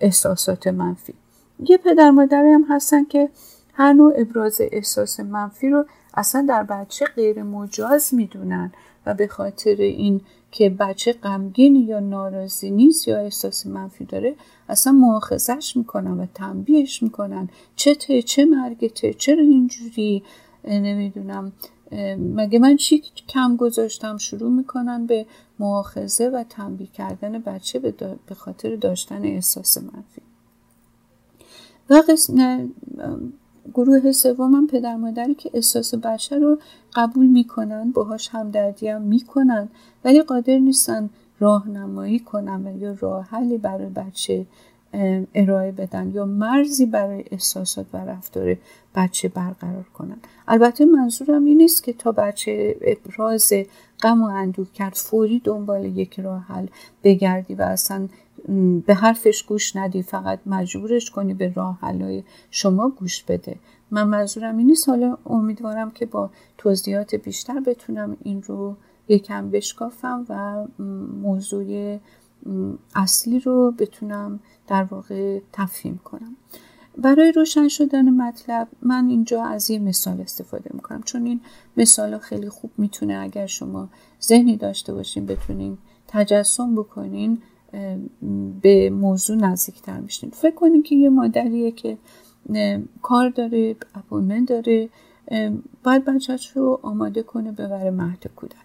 احساسات 0.00 0.66
منفی. 0.66 1.14
یه 1.58 1.76
پدر 1.76 2.10
مادری 2.10 2.52
هم 2.52 2.64
هستن 2.68 3.04
که 3.04 3.30
هر 3.74 3.92
نوع 3.92 4.12
ابراز 4.16 4.60
احساس 4.72 5.20
منفی 5.20 5.68
رو 5.68 5.86
اصلا 6.14 6.46
در 6.48 6.62
بچه 6.62 7.06
غیر 7.06 7.42
مجاز 7.42 8.14
می‌دونن 8.14 8.72
و 9.06 9.14
به 9.14 9.26
خاطر 9.26 9.76
این 9.76 10.20
که 10.50 10.70
بچه 10.70 11.12
غمگین 11.12 11.76
یا 11.76 12.00
ناراضی 12.00 12.70
نیست 12.70 13.08
یا 13.08 13.18
احساس 13.18 13.66
منفی 13.66 14.04
داره 14.04 14.36
اصلا 14.68 14.92
مؤاخذش 14.92 15.76
می‌کنن 15.76 16.20
و 16.20 16.26
تنبیهش 16.34 17.02
می‌کنن. 17.02 17.48
چه 17.76 17.94
ته 17.94 18.22
چه 18.22 18.44
مرگته 18.44 19.14
چرا 19.14 19.42
اینجوری؟ 19.42 20.22
نمی‌دونم. 20.64 21.52
مگه 22.18 22.58
من 22.58 22.76
چی 22.76 23.02
کم 23.28 23.56
گذاشتم؟ 23.56 24.16
شروع 24.16 24.50
می‌کنن 24.52 25.06
به 25.06 25.26
مؤاخذه 25.58 26.30
و 26.30 26.44
تنبیه 26.50 26.86
کردن 26.86 27.38
بچه 27.38 27.78
به 28.26 28.34
خاطر 28.34 28.76
داشتن 28.76 29.24
احساس 29.24 29.78
منفی. 29.78 30.22
و 31.90 32.02
گروه 33.74 34.12
سوم 34.12 34.66
پدر 34.66 34.96
مادری 34.96 35.34
که 35.34 35.50
احساس 35.54 35.94
بچه 35.94 36.38
رو 36.38 36.58
قبول 36.94 37.26
می‌کنن 37.26 37.90
باهاش 37.90 38.28
همدردی 38.28 38.88
هم 38.88 39.02
می‌کنن 39.02 39.68
ولی 40.04 40.22
قادر 40.22 40.58
نیستن 40.58 41.10
راهنمایی 41.40 42.18
کنن 42.18 42.66
و 42.66 42.78
یا 42.78 42.96
راه 43.00 43.24
حلی 43.24 43.58
برای 43.58 43.88
بچه 43.88 44.46
ارائه 45.34 45.72
بدن 45.72 46.10
یا 46.14 46.26
مرزی 46.26 46.86
برای 46.86 47.24
احساسات 47.30 47.86
و 47.92 47.96
رفتار 47.96 48.56
بچه 48.94 49.28
برقرار 49.28 49.84
کنن. 49.94 50.16
البته 50.48 50.84
منظورم 50.84 51.44
این 51.44 51.58
نیست 51.58 51.84
که 51.84 51.92
تا 51.92 52.12
بچه 52.12 52.76
ابراز 52.80 53.52
غم 54.02 54.22
و 54.22 54.24
اندوه 54.24 54.66
کرد 54.74 54.94
فوری 54.94 55.40
دنبال 55.44 55.84
یک 55.84 56.20
راه 56.20 56.42
حل 56.42 56.66
بگردی 57.04 57.54
و 57.54 57.62
اصلا 57.62 58.08
به 58.86 58.94
حرفش 58.94 59.42
گوش 59.42 59.76
ندی 59.76 60.02
فقط 60.02 60.40
مجبورش 60.46 61.10
کنی 61.10 61.34
به 61.34 61.52
راه 61.52 61.78
حلای 61.80 62.22
شما 62.50 62.88
گوش 62.88 63.22
بده. 63.22 63.58
من 63.90 64.08
منظورم 64.08 64.56
این 64.56 64.66
نیست. 64.66 64.88
امیدوارم 65.26 65.90
که 65.90 66.06
با 66.06 66.30
توضیحات 66.58 67.14
بیشتر 67.14 67.60
بتونم 67.60 68.16
این 68.22 68.42
رو 68.42 68.76
یکم 69.08 69.50
بشکافم 69.50 70.26
و 70.28 70.66
موضوع 71.22 71.98
اصلی 72.94 73.40
رو 73.40 73.74
بتونم 73.78 74.40
در 74.66 74.84
واقع 74.84 75.40
تفهیم 75.52 76.00
کنم. 76.04 76.36
برای 76.98 77.32
روشن 77.32 77.68
شدن 77.68 78.10
مطلب 78.10 78.68
من 78.82 79.08
اینجا 79.08 79.44
از 79.44 79.70
یه 79.70 79.78
مثال 79.78 80.20
استفاده 80.20 80.70
می‌کنم. 80.74 81.02
چون 81.02 81.26
این 81.26 81.40
مثال 81.76 82.18
خیلی 82.18 82.48
خوب 82.48 82.70
می‌تونه 82.78 83.14
اگر 83.14 83.46
شما 83.46 83.88
ذهنی 84.22 84.56
داشته 84.56 84.94
باشین 84.94 85.26
بتونین 85.26 85.78
تجسم 86.08 86.74
بکنین. 86.74 87.42
به 88.62 88.90
موضوع 88.90 89.36
نزدیکتر 89.36 90.00
میشین 90.00 90.30
فکر 90.30 90.54
کنین 90.54 90.82
که 90.82 90.94
یه 90.94 91.08
مادریه 91.08 91.70
که 91.70 91.98
کار 93.02 93.28
داره 93.28 93.76
appointment 93.94 94.48
داره 94.48 94.88
باید 95.84 96.04
بچهش 96.04 96.50
رو 96.50 96.80
آماده 96.82 97.22
کنه 97.22 97.52
ببره 97.52 97.90
مهد 97.90 98.26
کودک. 98.36 98.56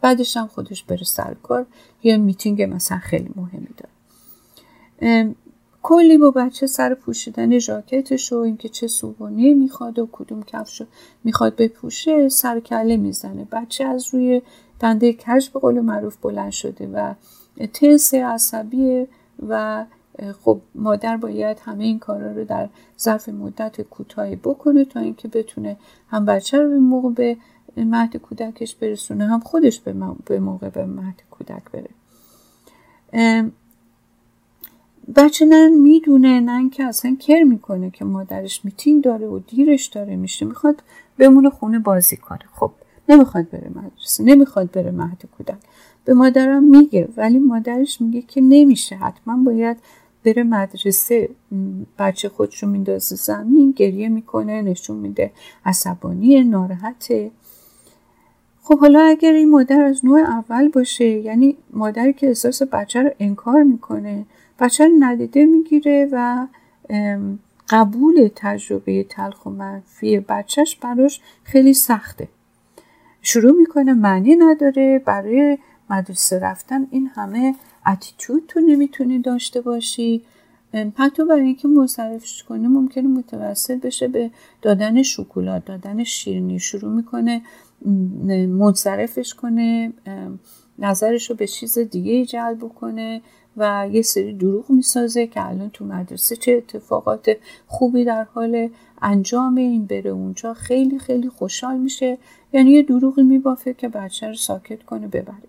بعدش 0.00 0.36
هم 0.36 0.46
خودش 0.46 0.82
بره 0.82 1.04
سر 1.04 1.34
کار. 1.42 1.66
یه 2.02 2.16
میتینگ 2.16 2.62
مثلا 2.62 2.98
خیلی 2.98 3.30
مهمی 3.36 3.68
داره. 3.76 5.34
کلی 5.82 6.18
با 6.18 6.30
بچه 6.30 6.66
سر 6.66 6.94
پوشیدن 6.94 7.58
ژاکتش 7.58 8.32
و 8.32 8.36
اینکه 8.36 8.68
چه 8.68 8.86
صبحانه‌ای 8.88 9.54
می‌خواد 9.54 9.98
و 9.98 10.08
کدوم 10.12 10.42
کفش 10.42 10.82
می‌خواد 11.24 11.56
بپوشه 11.56 12.28
سر 12.28 12.60
کله 12.60 12.96
می‌زنه. 12.96 13.48
بچه 13.52 13.84
از 13.84 14.14
روی 14.14 14.42
دنده 14.80 15.12
کج 15.12 15.48
به 15.48 15.60
قول 15.60 15.80
معروف 15.80 16.16
بلند 16.16 16.50
شده 16.50 16.86
و 16.86 17.14
تنس 17.72 18.14
عصبی 18.14 19.06
و 19.48 19.84
خب 20.44 20.60
مادر 20.74 21.16
باید 21.16 21.58
همه 21.64 21.84
این 21.84 21.98
کارا 21.98 22.32
رو 22.32 22.44
در 22.44 22.68
ظرف 23.00 23.28
مدت 23.28 23.80
کوتاهی 23.80 24.36
بکنه 24.36 24.84
تا 24.84 25.00
اینکه 25.00 25.28
بتونه 25.28 25.76
هم 26.08 26.24
بچه 26.24 26.58
رو 26.58 26.68
به 26.68 26.78
موقع 26.78 27.10
به 27.10 27.36
مهد 27.76 28.16
کودکش 28.16 28.74
برسونه 28.74 29.26
هم 29.26 29.40
خودش 29.40 29.80
به 30.24 30.38
موقع 30.40 30.68
به 30.68 30.86
مهد 30.86 31.22
کودک 31.30 31.62
بره. 31.72 31.90
بچه 35.16 35.44
نه 35.44 35.68
می‌دونه 35.68 36.40
نه 36.40 36.70
که 36.70 36.84
اصلا 36.84 37.16
کر 37.20 37.42
می‌کنه 37.42 37.90
که 37.90 38.04
مادرش 38.04 38.64
میتینگ 38.64 39.04
داره 39.04 39.26
و 39.26 39.38
دیرش 39.38 39.86
داره 39.86 40.16
میشه 40.16 40.46
می‌خواد 40.46 40.82
بمونه 41.18 41.50
خونه 41.50 41.78
بازی 41.78 42.16
کنه. 42.16 42.44
خب 42.52 42.72
نمی‌خواد 43.08 43.50
بره 43.50 43.70
مدرسه 43.74 44.24
نمی‌خواد 44.24 44.70
بره 44.70 44.90
مهد 44.90 45.22
کودک. 45.36 45.58
به 46.04 46.14
مادرم 46.14 46.64
میگه 46.64 47.08
ولی 47.16 47.38
مادرش 47.38 48.00
میگه 48.00 48.22
که 48.22 48.40
نمیشه 48.40 48.96
حتما 48.96 49.44
باید 49.44 49.76
بره 50.24 50.42
مدرسه 50.42 51.28
بچه 51.98 52.28
خودشو 52.28 52.66
میندازه 52.66 53.16
زمین 53.16 53.70
گریه 53.70 54.08
می‌کنه 54.08 54.62
نشون 54.62 54.96
میده 54.96 55.30
عصبانی 55.64 56.44
ناراحته. 56.44 57.30
خب 58.62 58.78
حالا 58.78 59.00
اگر 59.00 59.32
این 59.32 59.50
مادر 59.50 59.84
از 59.84 60.04
نوع 60.04 60.18
اول 60.20 60.68
باشه 60.68 61.04
یعنی 61.04 61.56
مادری 61.72 62.12
که 62.12 62.26
احساس 62.26 62.62
بچه 62.62 63.02
رو 63.02 63.10
انکار 63.18 63.62
می‌کنه 63.62 64.26
بچه 64.58 64.84
رو 64.84 64.92
ندیده 64.98 65.46
می‌گیره 65.46 66.08
و 66.12 66.46
قبول 67.68 68.30
تجربه 68.36 69.04
تلخ 69.04 69.46
و 69.46 69.50
منفی 69.50 70.20
بچهش 70.20 70.76
براش 70.76 71.20
خیلی 71.44 71.74
سخته. 71.74 72.28
شروع 73.22 73.52
می‌کنه 73.52 73.94
معنی 73.94 74.36
نداره 74.36 75.02
برای 75.04 75.58
مدرسه 75.90 76.38
رفتن 76.38 76.86
این 76.90 77.06
همه 77.06 77.54
اتیتود 77.86 78.42
تو 78.48 78.60
نمی‌تونی 78.60 79.18
داشته 79.18 79.60
باشی. 79.60 80.22
حتی 80.96 81.24
برای 81.24 81.46
اینکه 81.46 81.68
منصرفش 81.68 82.42
کنه 82.42 82.68
ممکنه 82.68 83.08
متوسل 83.08 83.78
بشه 83.78 84.08
به 84.08 84.30
دادن 84.62 85.02
شکلات 85.02 85.64
دادن 85.64 86.04
شیرینی. 86.04 86.58
شروع 86.58 86.92
می‌کنه 86.92 87.42
منصرفش 88.48 89.34
کنه 89.34 89.92
نظرش 90.78 91.30
رو 91.30 91.36
به 91.36 91.46
چیز 91.46 91.78
دیگه 91.78 92.24
جلب 92.24 92.68
کنه 92.68 93.22
و 93.56 93.88
یه 93.92 94.02
سری 94.02 94.32
دروغ 94.32 94.70
می‌سازه 94.70 95.26
که 95.26 95.48
الان 95.48 95.70
تو 95.70 95.84
مدرسه 95.84 96.36
چه 96.36 96.52
اتفاقات 96.52 97.36
خوبی 97.66 98.04
در 98.04 98.24
حال 98.24 98.68
انجام 99.02 99.54
این 99.54 99.86
بره 99.86 100.10
اونجا. 100.10 100.54
خیلی 100.54 100.98
خیلی 100.98 101.28
خوشحال 101.28 101.78
میشه. 101.78 102.18
یعنی 102.52 102.70
یه 102.70 102.82
دروغی 102.82 103.22
میبافه 103.22 103.74
که 103.74 103.88
بچه 103.88 104.28
رو 104.28 104.34
ساکت 104.34 104.82
کنه 104.82 105.08
ببره. 105.08 105.42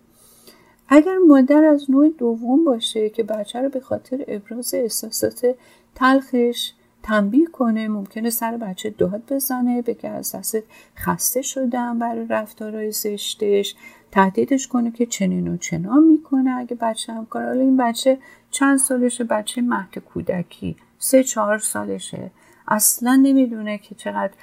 اگر 0.94 1.18
مادر 1.28 1.64
از 1.64 1.92
نوع 1.92 2.10
دوم 2.10 2.66
باشه 2.66 3.10
که 3.10 3.24
بچه 3.24 3.62
رو 3.62 3.70
به 3.70 3.80
خاطر 3.80 4.26
ابراز 4.28 4.74
احساسات 4.74 5.56
تلخش 5.96 6.72
تنبیه 7.04 7.46
کنه 7.46 7.88
ممکنه 7.88 8.30
سر 8.30 8.58
بچه 8.58 8.90
داد 8.90 9.24
بزنه 9.30 9.82
بگه 9.82 10.10
از 10.10 10.36
دست 10.36 10.64
خسته 10.98 11.42
شدم 11.42 12.00
برای 12.00 12.26
رفتارهای 12.30 12.92
زشتش 12.92 13.76
تهدیدش 14.12 14.68
کنه 14.68 14.92
که 14.92 15.06
چنین 15.06 15.48
و 15.48 15.58
چنان 15.58 16.04
می‌کنه. 16.04 16.52
اگه 16.58 16.76
بچه 16.76 17.14
هم 17.14 17.26
کار 17.26 17.46
حالا 17.46 17.62
این 17.62 17.78
بچه 17.78 18.18
چند 18.52 18.78
سالشه؟ 18.78 19.24
بچه 19.24 19.62
مهد 19.62 19.98
کودکی 19.98 20.76
سه 21.00 21.24
چهار 21.24 21.60
سالشه. 21.60 22.32
اصلا 22.68 23.16
نمی‌دونه 23.16 23.78
که 23.78 23.96
چقدر 23.96 24.34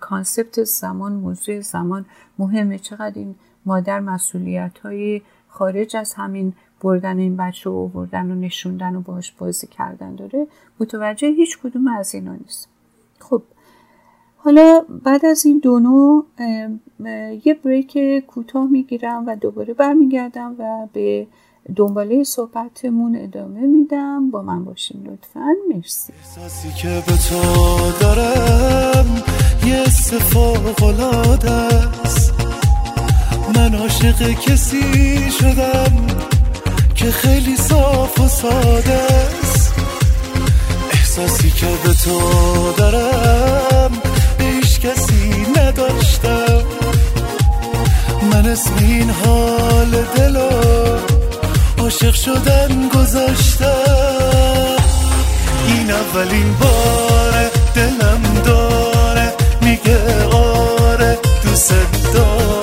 کانسپت 0.00 0.64
زمان 0.64 1.12
موضوع 1.12 1.60
زمان 1.60 2.06
مهمه. 2.38 2.78
چقدر 2.78 3.18
این 3.18 3.34
مادر 3.66 4.00
مسئولیت 4.00 4.78
های 4.78 5.22
خارج 5.48 5.96
از 5.96 6.14
همین 6.14 6.52
بردن 6.82 7.18
این 7.18 7.36
بچه 7.36 7.70
و 7.70 7.88
بردن 7.88 8.30
و 8.30 8.34
نشوندن 8.34 8.96
و 8.96 9.00
باش 9.00 9.32
بازی 9.32 9.66
کردن 9.66 10.14
داره 10.14 10.46
متوجه 10.80 11.28
هیچ 11.28 11.58
کدوم 11.58 11.88
از 11.88 12.14
اینا 12.14 12.34
نیست. 12.34 12.68
خب 13.18 13.42
حالا 14.36 14.84
بعد 15.04 15.26
از 15.26 15.46
این 15.46 15.58
دو 15.58 15.80
نوع 15.80 16.26
یه 17.44 17.54
بریک 17.64 17.98
کوتاه 18.26 18.66
می‌گیرم 18.66 19.24
و 19.26 19.36
دوباره 19.36 19.74
برمیگردم 19.74 20.54
و 20.58 20.86
به 20.92 21.26
دنباله 21.76 22.24
صحبتمون 22.24 23.16
ادامه 23.16 23.60
میدم. 23.60 24.30
با 24.30 24.42
من 24.42 24.64
باشین 24.64 25.06
لطفا. 25.06 25.54
مرسی. 25.74 26.12
احساسی 26.12 26.68
که 26.68 27.02
به 27.06 27.16
تو 27.16 27.40
دارم 28.00 29.22
یه 29.66 29.84
است. 32.04 32.41
من 33.54 33.74
عاشق 33.74 34.30
کسی 34.30 35.30
شدم 35.40 36.06
که 36.94 37.10
خیلی 37.10 37.56
صاف 37.56 38.20
و 38.20 38.28
ساده 38.28 38.92
است. 38.92 39.74
احساسی 40.92 41.50
که 41.50 41.66
به 41.84 41.94
تو 41.94 42.72
دارم 42.76 43.90
بیش 44.38 44.78
کسی 44.78 45.46
نداشتم. 45.56 46.62
من 48.32 48.46
اسم 48.46 48.74
این 48.80 49.10
حال 49.10 49.90
دلو 50.16 50.50
عاشق 51.78 52.14
شدن 52.14 52.88
گذاشتم. 52.88 53.66
این 55.66 55.90
اولین 55.90 56.54
بار 56.60 57.50
دلم 57.74 58.42
داره 58.44 59.32
میگه 59.60 60.24
آره 60.24 61.18
دوست 61.44 61.74
داره 62.14 62.61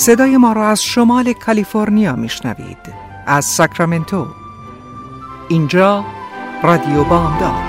صدای 0.00 0.36
ما 0.36 0.52
را 0.52 0.68
از 0.68 0.82
شمال 0.82 1.32
کالیفرنیا 1.32 2.16
میشنوید 2.16 2.78
از 3.26 3.44
ساکرامنتو. 3.44 4.26
اینجا 5.48 6.04
رادیو 6.62 7.04
بامداد. 7.04 7.62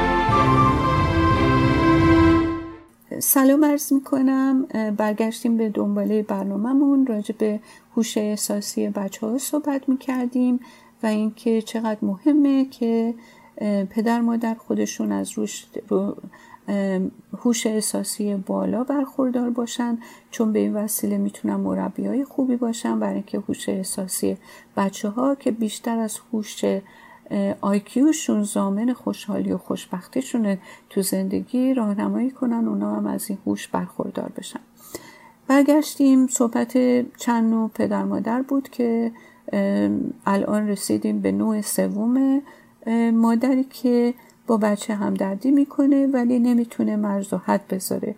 سلام 3.19 3.65
عرض 3.65 3.93
می 3.93 4.03
کنم 4.03 4.65
برگشتیم 4.97 5.57
به 5.57 5.69
دنباله 5.69 6.23
برنامهمون. 6.23 7.05
راجع 7.05 7.35
به 7.37 7.59
هوش 7.95 8.17
احساسی 8.17 8.89
بچه 8.89 9.27
ها 9.27 9.37
صحبت 9.37 9.89
می 9.89 9.97
کردیم 9.97 10.59
و 11.03 11.07
اینکه 11.07 11.61
چقدر 11.61 11.99
مهمه 12.01 12.65
که 12.65 13.13
پدر 13.89 14.21
مادر 14.21 14.53
خودشون 14.53 15.11
از 15.11 15.31
روش 15.37 15.65
رو 15.87 16.17
هوش 17.37 17.67
احساسی 17.67 18.35
بالا 18.35 18.83
برخوردار 18.83 19.49
باشن 19.49 19.97
چون 20.31 20.53
به 20.53 20.59
این 20.59 20.73
وسیله 20.73 21.17
می‌تونن 21.17 21.55
مربی 21.55 22.05
های 22.05 22.25
خوبی 22.25 22.55
باشن. 22.55 22.99
برای 22.99 23.13
اینکه 23.13 23.39
هوش 23.39 23.69
احساسی 23.69 24.37
بچه 24.77 25.09
ها 25.09 25.35
که 25.35 25.51
بیشتر 25.51 25.99
از 25.99 26.19
هوش 26.33 26.65
آیکیوشون 27.61 28.43
زامن 28.43 28.93
خوشحالی 28.93 29.51
و 29.51 29.57
خوشبختیشونه 29.57 30.59
تو 30.89 31.01
زندگی 31.01 31.73
راهنمایی 31.73 32.31
کنن 32.31 32.67
اونا 32.67 32.95
هم 32.95 33.05
از 33.07 33.29
این 33.29 33.39
هوش 33.45 33.67
برخوردار 33.67 34.31
بشن. 34.37 34.59
برگشتیم. 35.47 36.27
صحبت 36.27 36.77
چند 37.17 37.51
نوع 37.51 37.69
پدر 37.73 38.03
مادر 38.03 38.41
بود 38.41 38.69
که 38.69 39.11
الان 40.25 40.67
رسیدیم 40.67 41.19
به 41.19 41.31
نوع 41.31 41.61
سوم 41.61 42.41
مادری 43.13 43.63
که 43.63 44.13
با 44.47 44.57
بچه 44.57 44.95
همدردی 44.95 45.51
می‌کنه 45.51 46.07
ولی 46.07 46.39
نمی‌تونه 46.39 46.95
مرز 46.95 47.33
و 47.33 47.37
حد 47.37 47.67
بذاره. 47.67 48.15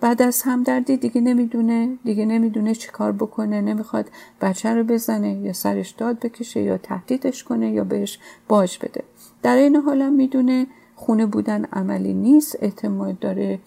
بعد 0.00 0.22
از 0.22 0.42
همدردی 0.42 0.96
دیگه 0.96 1.20
نمی‌دونه 1.20 1.98
دیگه 2.04 2.24
نمی‌دونه 2.24 2.74
چی 2.74 2.88
کار 2.88 3.12
بکنه 3.12 3.60
نمی‌خواد 3.60 4.10
بچه 4.40 4.74
رو 4.74 4.84
بزنه 4.84 5.34
یا 5.34 5.52
سرش 5.52 5.90
داد 5.90 6.18
بکشه 6.18 6.60
یا 6.60 6.78
تهدیدش 6.78 7.44
کنه 7.44 7.70
یا 7.72 7.84
بهش 7.84 8.18
باج 8.48 8.78
بده. 8.82 9.04
در 9.42 9.56
این 9.56 9.76
حال 9.76 10.02
هم 10.02 10.12
می‌دونه 10.12 10.66
خونه 10.96 11.26
بودن 11.26 11.64
عملی 11.64 12.14
نیست 12.14 12.56
احتمال 12.60 13.16
داره 13.20 13.58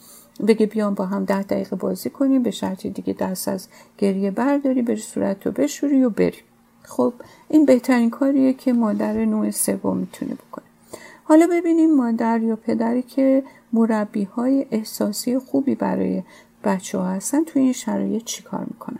بگه 0.47 0.65
بیام 0.65 0.93
با 0.93 1.05
هم 1.05 1.25
ده 1.25 1.43
دقیقه 1.43 1.75
بازی 1.75 2.09
کنیم 2.09 2.43
به 2.43 2.51
شرطی 2.51 2.89
دیگه 2.89 3.13
دست 3.13 3.47
از 3.47 3.67
گریه 3.97 4.31
برداری 4.31 4.81
بری 4.81 5.01
صورت 5.01 5.45
رو 5.45 5.51
بشوری 5.51 6.03
و 6.03 6.09
بریم. 6.09 6.43
خب 6.83 7.13
این 7.49 7.65
بهترین 7.65 8.09
کاریه 8.09 8.53
که 8.53 8.73
مادر 8.73 9.25
نوع 9.25 9.51
سوم 9.51 9.97
می‌تونه 9.97 10.33
بکنه. 10.33 10.64
حالا 11.27 11.47
ببینیم 11.51 11.95
مادر 11.95 12.41
یا 12.41 12.55
پدری 12.55 13.01
که 13.01 13.43
مربی 13.73 14.23
های 14.23 14.65
احساسی 14.71 15.39
خوبی 15.39 15.75
برای 15.75 16.23
بچه 16.63 16.97
ها 16.97 17.05
هستن 17.05 17.43
توی 17.43 17.61
این 17.61 17.73
شرایط 17.73 18.23
چیکار 18.23 18.65
می‌کنن؟ 18.71 18.99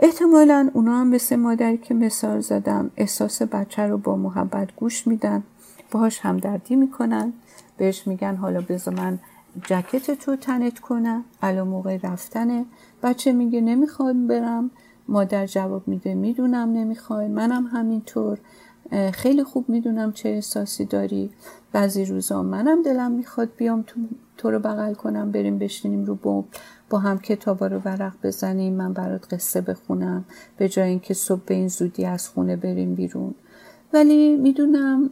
احتمالا 0.00 0.70
اونا 0.72 1.00
هم 1.00 1.08
مثل 1.08 1.36
مادری 1.36 1.78
که 1.78 1.94
مثال 1.94 2.40
زدم 2.40 2.90
احساس 2.96 3.42
بچه 3.42 3.82
رو 3.82 3.98
با 3.98 4.16
محبت 4.16 4.76
گوش 4.76 5.06
میدن 5.06 5.42
باهاش 5.90 6.20
همدردی 6.20 6.76
می‌کنن. 6.76 7.32
بهش 7.76 8.06
میگن 8.06 8.36
حالا 8.36 8.60
بذار 8.60 8.94
من 8.94 9.18
جکت 9.64 10.10
تو 10.10 10.36
تنت 10.36 10.78
کنم. 10.78 11.24
الان 11.42 11.68
موقع 11.68 11.98
رفتنه. 12.02 12.64
بچه 13.02 13.32
میگه 13.32 13.60
نمی‌خواد 13.60 14.26
برم. 14.26 14.70
مادر 15.08 15.46
جواب 15.46 15.88
میده 15.88 16.14
می‌دونم 16.14 16.72
نمی‌خوای 16.72 17.28
منم 17.28 17.66
همینطور. 17.66 18.38
خیلی 19.12 19.44
خوب 19.44 19.68
می‌دونم 19.68 20.12
چه 20.12 20.28
احساسی 20.28 20.84
داری. 20.84 21.30
بعضی 21.72 22.04
روزا 22.04 22.42
منم 22.42 22.82
دلم 22.82 23.12
می‌خواد 23.12 23.48
بیام 23.56 23.84
تو, 23.86 24.00
تو 24.36 24.50
رو 24.50 24.58
بغل 24.58 24.94
کنم 24.94 25.32
بریم 25.32 25.58
بشینیم 25.58 26.04
رو 26.04 26.14
بوم. 26.14 26.44
با 26.90 26.98
هم 26.98 27.18
کتابا 27.18 27.66
رو 27.66 27.78
ورق 27.78 28.12
بزنیم 28.22 28.74
من 28.74 28.92
برات 28.92 29.34
قصه 29.34 29.60
بخونم. 29.60 30.24
به 30.56 30.68
جای 30.68 30.88
اینکه 30.88 31.14
صبح 31.14 31.40
به 31.46 31.54
این 31.54 31.68
زودی 31.68 32.04
از 32.04 32.28
خونه 32.28 32.56
بریم 32.56 32.94
بیرون. 32.94 33.34
ولی 33.92 34.36
می‌دونم 34.36 35.10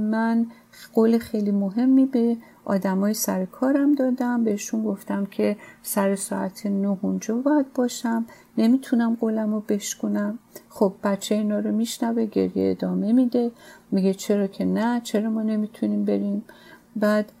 من 0.00 0.46
قول 0.92 1.18
خیلی 1.18 1.50
مهمی 1.50 2.06
به 2.06 2.36
آدمای 2.68 3.14
سر 3.14 3.44
کارم 3.44 3.94
دادم 3.94 4.44
بهشون 4.44 4.84
گفتم 4.84 5.26
که 5.26 5.56
سر 5.82 6.16
ساعت 6.16 6.66
نه 6.66 6.98
اونجا 7.02 7.36
باید 7.36 7.72
باشم. 7.72 8.26
نمی‌تونم 8.58 9.16
قولم 9.20 9.54
رو 9.54 9.60
بشکنم 9.68 10.38
خب 10.68 10.92
بچه 11.04 11.34
اینا 11.34 11.58
رو 11.58 11.72
میشنوه 11.72 12.24
گریه 12.24 12.70
ادامه 12.70 13.12
میده. 13.12 13.50
میگه 13.90 14.14
چرا 14.14 14.46
که 14.46 14.64
نه 14.64 15.00
چرا 15.00 15.30
ما 15.30 15.42
نمی‌تونیم 15.42 16.04
بریم؟ 16.04 16.44
بعد 16.96 17.32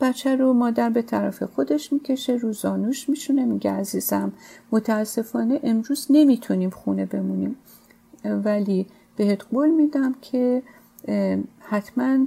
بچه 0.00 0.36
رو 0.36 0.52
مادر 0.52 0.90
به 0.90 1.02
طرف 1.02 1.42
خودش 1.42 1.92
می‌کشه 1.92 2.32
روزانوش 2.32 3.08
میشونه 3.08 3.44
میگه 3.44 3.70
عزیزم 3.70 4.32
متاسفانه 4.72 5.60
امروز 5.62 6.06
نمی‌تونیم 6.10 6.70
خونه 6.70 7.06
بمونیم. 7.06 7.56
ولی 8.24 8.86
بهت 9.16 9.42
قول 9.52 9.70
میدم 9.70 10.14
که 10.22 10.62
حتما 11.60 12.26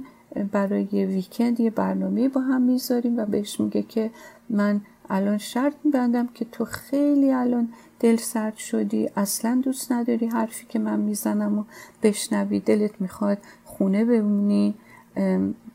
برای 0.52 1.04
ویکند 1.04 1.60
یه 1.60 1.70
برنامه 1.70 2.28
با 2.28 2.40
هم 2.40 2.62
می‌ذاریم 2.62 3.18
و 3.18 3.24
بهش 3.26 3.60
میگه 3.60 3.82
که 3.82 4.10
من 4.48 4.80
الان 5.10 5.38
شرط 5.38 5.74
میبندم 5.84 6.28
که 6.34 6.44
تو 6.52 6.64
خیلی 6.64 7.32
الان 7.32 7.68
دل 8.00 8.16
سرد 8.16 8.56
شدی 8.56 9.10
اصلا 9.16 9.60
دوست 9.64 9.92
نداری 9.92 10.26
حرفی 10.26 10.66
که 10.68 10.78
من 10.78 11.00
می‌زنم 11.00 11.58
و 11.58 11.64
بشنوی 12.02 12.60
دلت 12.60 13.00
می‌خواد 13.00 13.38
خونه 13.64 14.04
بمونی 14.04 14.74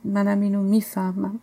منم 0.03 0.41
اینو 0.41 0.63
می‌فهمم. 0.63 1.39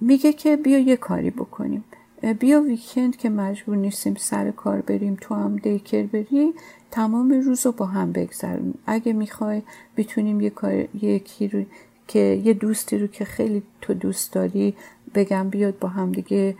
میگه 0.00 0.32
که 0.32 0.56
بیا 0.56 0.78
یه 0.78 0.96
کاری 0.96 1.30
بکنیم. 1.30 1.84
بیا 2.22 2.62
ویکند 2.62 3.16
که 3.16 3.30
مجبور 3.30 3.76
نیستیم 3.76 4.14
سر 4.14 4.50
کار 4.50 4.80
بریم 4.80 5.16
تو 5.20 5.34
هم 5.34 5.56
دیکر 5.56 6.02
بری 6.02 6.52
تمام 6.90 7.30
روز 7.30 7.66
رو 7.66 7.72
با 7.72 7.86
هم 7.86 8.12
بگذرونیم. 8.12 8.78
اگه 8.86 9.12
می‌خوای 9.12 9.62
می‌تونیم 9.96 10.40
یه 10.40 10.50
کار 10.50 10.72
یکی 11.02 11.48
رو 11.48 11.62
که 12.08 12.42
یه 12.44 12.54
دوستی 12.54 12.98
رو 12.98 13.06
که 13.06 13.24
خیلی 13.24 13.62
تو 13.80 13.94
دوست 13.94 14.32
داری 14.32 14.74
بگم 15.14 15.48
بیاد 15.48 15.78
با 15.78 15.88
هم 15.88 16.12
دیگه 16.12 16.56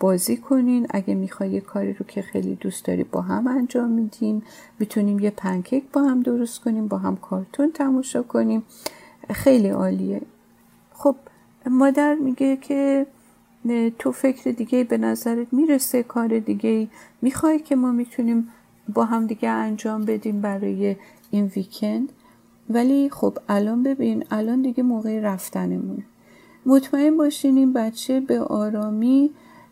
بازی 0.00 0.36
کنین. 0.36 0.86
اگه 0.90 1.14
می‌خوای 1.14 1.50
یه 1.50 1.60
کاری 1.60 1.92
رو 1.92 2.06
که 2.06 2.22
خیلی 2.22 2.54
دوست 2.54 2.84
داری 2.84 3.04
با 3.04 3.20
هم 3.20 3.46
انجام 3.46 3.90
میدیم. 3.90 4.42
می‌تونیم 4.78 5.18
یه 5.18 5.30
پنکیک 5.30 5.84
با 5.92 6.02
هم 6.02 6.20
درست 6.22 6.60
کنیم 6.60 6.88
با 6.88 6.98
هم 6.98 7.16
کارتون 7.16 7.72
تماشا 7.72 8.22
کنیم. 8.22 8.62
خیلی 9.30 9.68
عالیه. 9.68 10.20
خب 10.92 11.16
مادر 11.70 12.14
میگه 12.14 12.56
که 12.56 13.06
تو 13.98 14.12
فکر 14.12 14.50
دیگه 14.50 14.84
به 14.84 14.98
نظرت 14.98 15.52
می‌رسه؟ 15.52 16.02
کار 16.02 16.38
دیگه 16.38 16.88
می‌خوای 17.22 17.58
که 17.58 17.76
ما 17.76 17.92
می‌تونیم 17.92 18.48
با 18.94 19.04
هم 19.04 19.26
دیگه 19.26 19.48
انجام 19.48 20.04
بدیم 20.04 20.40
برای 20.40 20.96
این 21.30 21.44
ویکند؟ 21.44 22.12
ولی 22.70 23.10
خب 23.10 23.38
الان 23.48 23.82
ببین 23.82 24.24
الان 24.30 24.62
دیگه 24.62 24.82
موقع 24.82 25.20
رفتنمونه 25.20 26.02
مطمئن 26.66 27.16
باشین 27.16 27.56
این 27.56 27.72
بچه 27.72 28.20
به 28.20 28.40
آرامی 28.40 29.30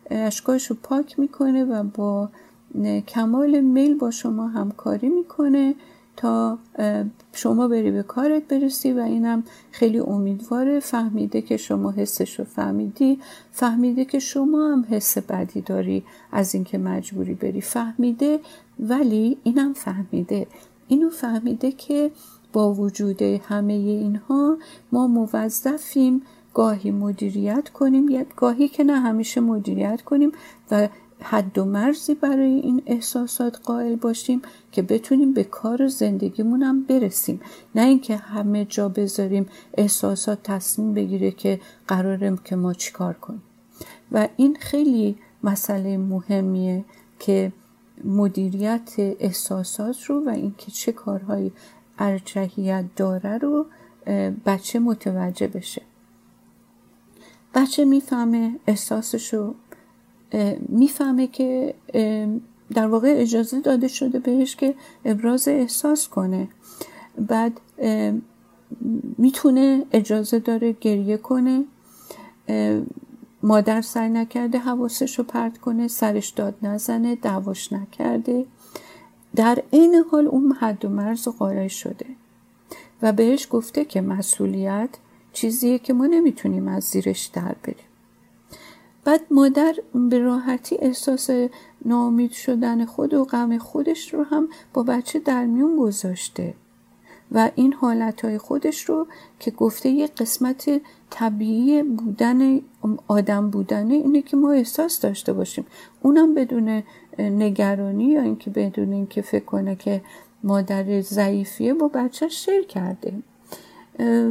اشکاش 0.09 0.67
رو 0.67 0.77
پاک 0.83 1.19
می‌کنه 1.19 1.63
و 1.63 1.83
با 1.83 2.29
کمال 3.07 3.59
میل 3.59 3.97
با 3.97 4.11
شما 4.11 4.47
همکاری 4.47 5.09
می‌کنه. 5.09 5.75
تا 6.17 6.57
شما 7.33 7.67
بری 7.67 7.91
به 7.91 8.03
کارت 8.03 8.47
برسی 8.47 8.91
و 8.91 8.99
اینم 8.99 9.43
خیلی 9.71 9.99
امیدواره. 9.99 10.79
فهمیده 10.79 11.41
که 11.41 11.57
شما 11.57 11.91
حسش 11.91 12.39
رو 12.39 12.45
فهمیدی. 12.45 13.19
فهمیده 13.51 14.05
که 14.05 14.19
شما 14.19 14.71
هم 14.71 14.85
حس 14.89 15.17
بدی 15.17 15.61
داری 15.61 16.03
از 16.31 16.55
اینکه 16.55 16.77
مجبوری 16.77 17.33
بری. 17.33 17.61
فهمیده 17.61 18.39
ولی 18.79 19.37
اینم 19.43 19.73
فهمیده. 19.73 20.47
اینو 20.87 21.09
فهمیده 21.09 21.71
که 21.71 22.11
با 22.53 22.73
وجود 22.73 23.21
همه 23.21 23.73
اینها 23.73 24.57
ما 24.91 25.07
موظفیم 25.07 26.21
گاهی 26.53 26.91
مدیریت 26.91 27.69
کنیم. 27.69 28.09
یا 28.09 28.25
گاهی 28.35 28.67
که 28.67 28.83
نه 28.83 28.99
همیشه 28.99 29.41
مدیریت 29.41 30.01
کنیم 30.01 30.31
و 30.71 30.89
حد 31.23 31.57
و 31.57 31.65
مرزی 31.65 32.15
برای 32.15 32.53
این 32.53 32.83
احساسات 32.85 33.59
قائل 33.63 33.95
باشیم 33.95 34.41
که 34.71 34.81
بتونیم 34.81 35.33
به 35.33 35.43
کار 35.43 35.87
زندگیمون 35.87 36.63
هم 36.63 36.83
برسیم. 36.83 37.41
نه 37.75 37.81
اینکه 37.81 38.15
همه 38.15 38.65
جا 38.65 38.89
بذاریم 38.89 39.49
احساسات 39.73 40.43
تصمیم 40.43 40.93
بگیره 40.93 41.31
که 41.31 41.59
قرارم 41.87 42.37
که 42.37 42.55
ما 42.55 42.73
چیکار 42.73 43.13
کنیم. 43.13 43.41
و 44.11 44.27
این 44.37 44.57
خیلی 44.59 45.15
مسئله 45.43 45.97
مهمیه 45.97 46.85
که 47.19 47.51
مدیریت 48.03 48.93
احساسات 48.97 50.03
رو 50.03 50.25
و 50.25 50.29
اینکه 50.29 50.71
چه 50.71 50.91
کارهایی 50.91 51.51
ارجحیت 51.99 52.85
داره 52.95 53.37
رو 53.37 53.65
بچه 54.45 54.79
متوجه 54.79 55.47
بشه. 55.47 55.81
بچه 57.55 57.85
می‌فهمه 57.85 58.59
احساسش 58.67 59.33
رو 59.33 59.55
می‌فهمه 60.69 61.27
که 61.27 61.73
در 62.73 62.87
واقع 62.87 63.13
اجازه 63.17 63.59
داده 63.59 63.87
شده 63.87 64.19
بهش 64.19 64.55
که 64.55 64.75
ابراز 65.05 65.47
احساس 65.47 66.07
کنه. 66.07 66.47
بعد 67.17 67.59
می‌تونه 69.17 69.85
اجازه 69.91 70.39
داره 70.39 70.75
گریه 70.81 71.17
کنه. 71.17 71.63
مادر 73.43 73.81
سعی 73.81 74.09
نکرده 74.09 74.59
حواسش 74.59 75.19
رو 75.19 75.23
پرت 75.23 75.57
کنه 75.57 75.87
سرش 75.87 76.29
داد 76.29 76.55
نزنه 76.61 77.15
دعواش 77.15 77.73
نکرده. 77.73 78.45
در 79.35 79.63
این 79.71 80.03
حال 80.11 80.27
اون 80.27 80.51
حد 80.51 80.85
و 80.85 80.89
مرز 80.89 81.27
قائل 81.27 81.67
شده 81.67 82.05
و 83.01 83.13
بهش 83.13 83.47
گفته 83.51 83.85
که 83.85 84.01
مسئولیت 84.01 84.89
چیزیه 85.33 85.79
که 85.79 85.93
ما 85.93 86.05
نمی‌تونیم 86.05 86.67
از 86.67 86.83
زیرش 86.83 87.25
در 87.25 87.55
بریم. 87.63 87.85
بعد 89.05 89.21
مادر 89.31 89.75
به 90.09 90.19
راحتی 90.19 90.77
احساس 90.81 91.29
ناامید 91.85 92.31
شدن 92.31 92.85
خود 92.85 93.13
و 93.13 93.25
غم 93.25 93.57
خودش 93.57 94.13
رو 94.13 94.23
هم 94.23 94.47
با 94.73 94.83
بچه 94.83 95.19
در 95.19 95.45
میون 95.45 95.77
گذاشته 95.77 96.53
و 97.31 97.51
این 97.55 97.73
حالتهای 97.73 98.37
خودش 98.37 98.83
رو 98.83 99.07
که 99.39 99.51
گفته 99.51 99.89
یه 99.89 100.07
قسمت 100.07 100.81
طبیعی 101.09 101.83
بودن 101.83 102.61
آدم 103.07 103.49
بودنه 103.49 103.93
اینه 103.93 104.21
که 104.21 104.37
ما 104.37 104.51
احساس 104.51 104.99
داشته 104.99 105.33
باشیم. 105.33 105.65
اونم 106.01 106.35
بدون 106.35 106.83
نگرانی 107.19 108.05
یا 108.05 108.21
اینکه 108.21 108.49
بدون 108.49 108.93
اینکه 108.93 109.21
فکر 109.21 109.45
کنه 109.45 109.75
که 109.75 110.01
مادر 110.43 111.01
ضعیفیه 111.01 111.73
با 111.73 111.87
بچه 111.87 112.27
شیر 112.27 112.65
کرده. 112.65 113.13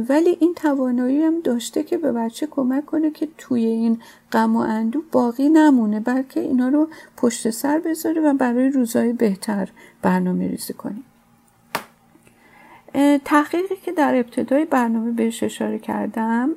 ولی 0.09 0.37
این 0.39 0.53
توانایی 0.53 1.21
هم 1.21 1.39
داشته 1.39 1.83
که 1.83 1.97
به 1.97 2.11
بچه 2.11 2.47
کمک 2.51 2.85
کنه 2.85 3.11
که 3.11 3.27
توی 3.37 3.65
این 3.65 4.01
غم 4.31 4.55
و 4.55 4.59
اندو 4.59 5.03
باقی 5.11 5.49
نمونه 5.49 5.99
بلکه 5.99 6.39
اینا 6.39 6.69
رو 6.69 6.87
پشت 7.17 7.49
سر 7.49 7.79
بذاره 7.79 8.21
و 8.21 8.33
برای 8.33 8.69
روزهای 8.69 9.13
بهتر 9.13 9.69
برنامه 10.01 10.47
ریزی 10.47 10.73
کنیم 10.73 11.03
تحقیقی 13.25 13.75
که 13.75 13.91
در 13.91 14.15
ابتدای 14.15 14.65
برنامه 14.65 15.11
بهش 15.11 15.43
اشاره 15.43 15.79
کردم 15.79 16.49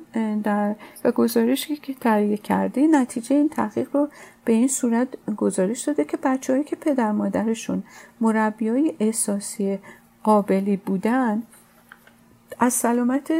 در 0.43 0.75
و 1.03 1.11
گزارشی 1.11 1.75
که 1.75 1.93
تهیه 1.93 2.37
کرده 2.37 2.87
نتیجه 2.87 3.35
این 3.35 3.49
تحقیق 3.49 3.95
رو 3.95 4.09
به 4.45 4.53
این 4.53 4.67
صورت 4.67 5.07
گزارش 5.37 5.81
داده 5.81 6.03
که 6.03 6.17
بچههایی 6.17 6.65
که 6.65 6.75
پدر 6.75 7.11
مادرشون 7.11 7.83
مربی 8.21 8.69
های 8.69 8.93
احساسی 8.99 9.79
قابلی 10.23 10.77
بودن 10.77 11.43
از 12.59 12.73
سلامت 12.73 13.33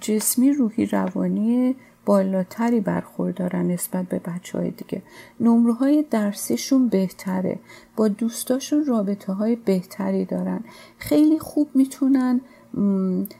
جسمی 0.00 0.52
روحی 0.52 0.86
روانی 0.86 1.76
بالاتری 2.04 2.80
برخوردارن 2.80 3.66
نسبت 3.66 4.06
به 4.06 4.18
بچه 4.18 4.58
های 4.58 4.70
دیگه. 4.70 5.02
نمره 5.40 5.72
های 5.72 6.04
درسیشون 6.10 6.88
بهتره. 6.88 7.58
با 7.96 8.08
دوستاشون 8.08 8.84
رابطه 8.84 9.32
های 9.32 9.56
بهتری 9.56 10.24
دارن. 10.24 10.64
خیلی 10.98 11.38
خوب 11.38 11.68
می‌تونن 11.74 12.40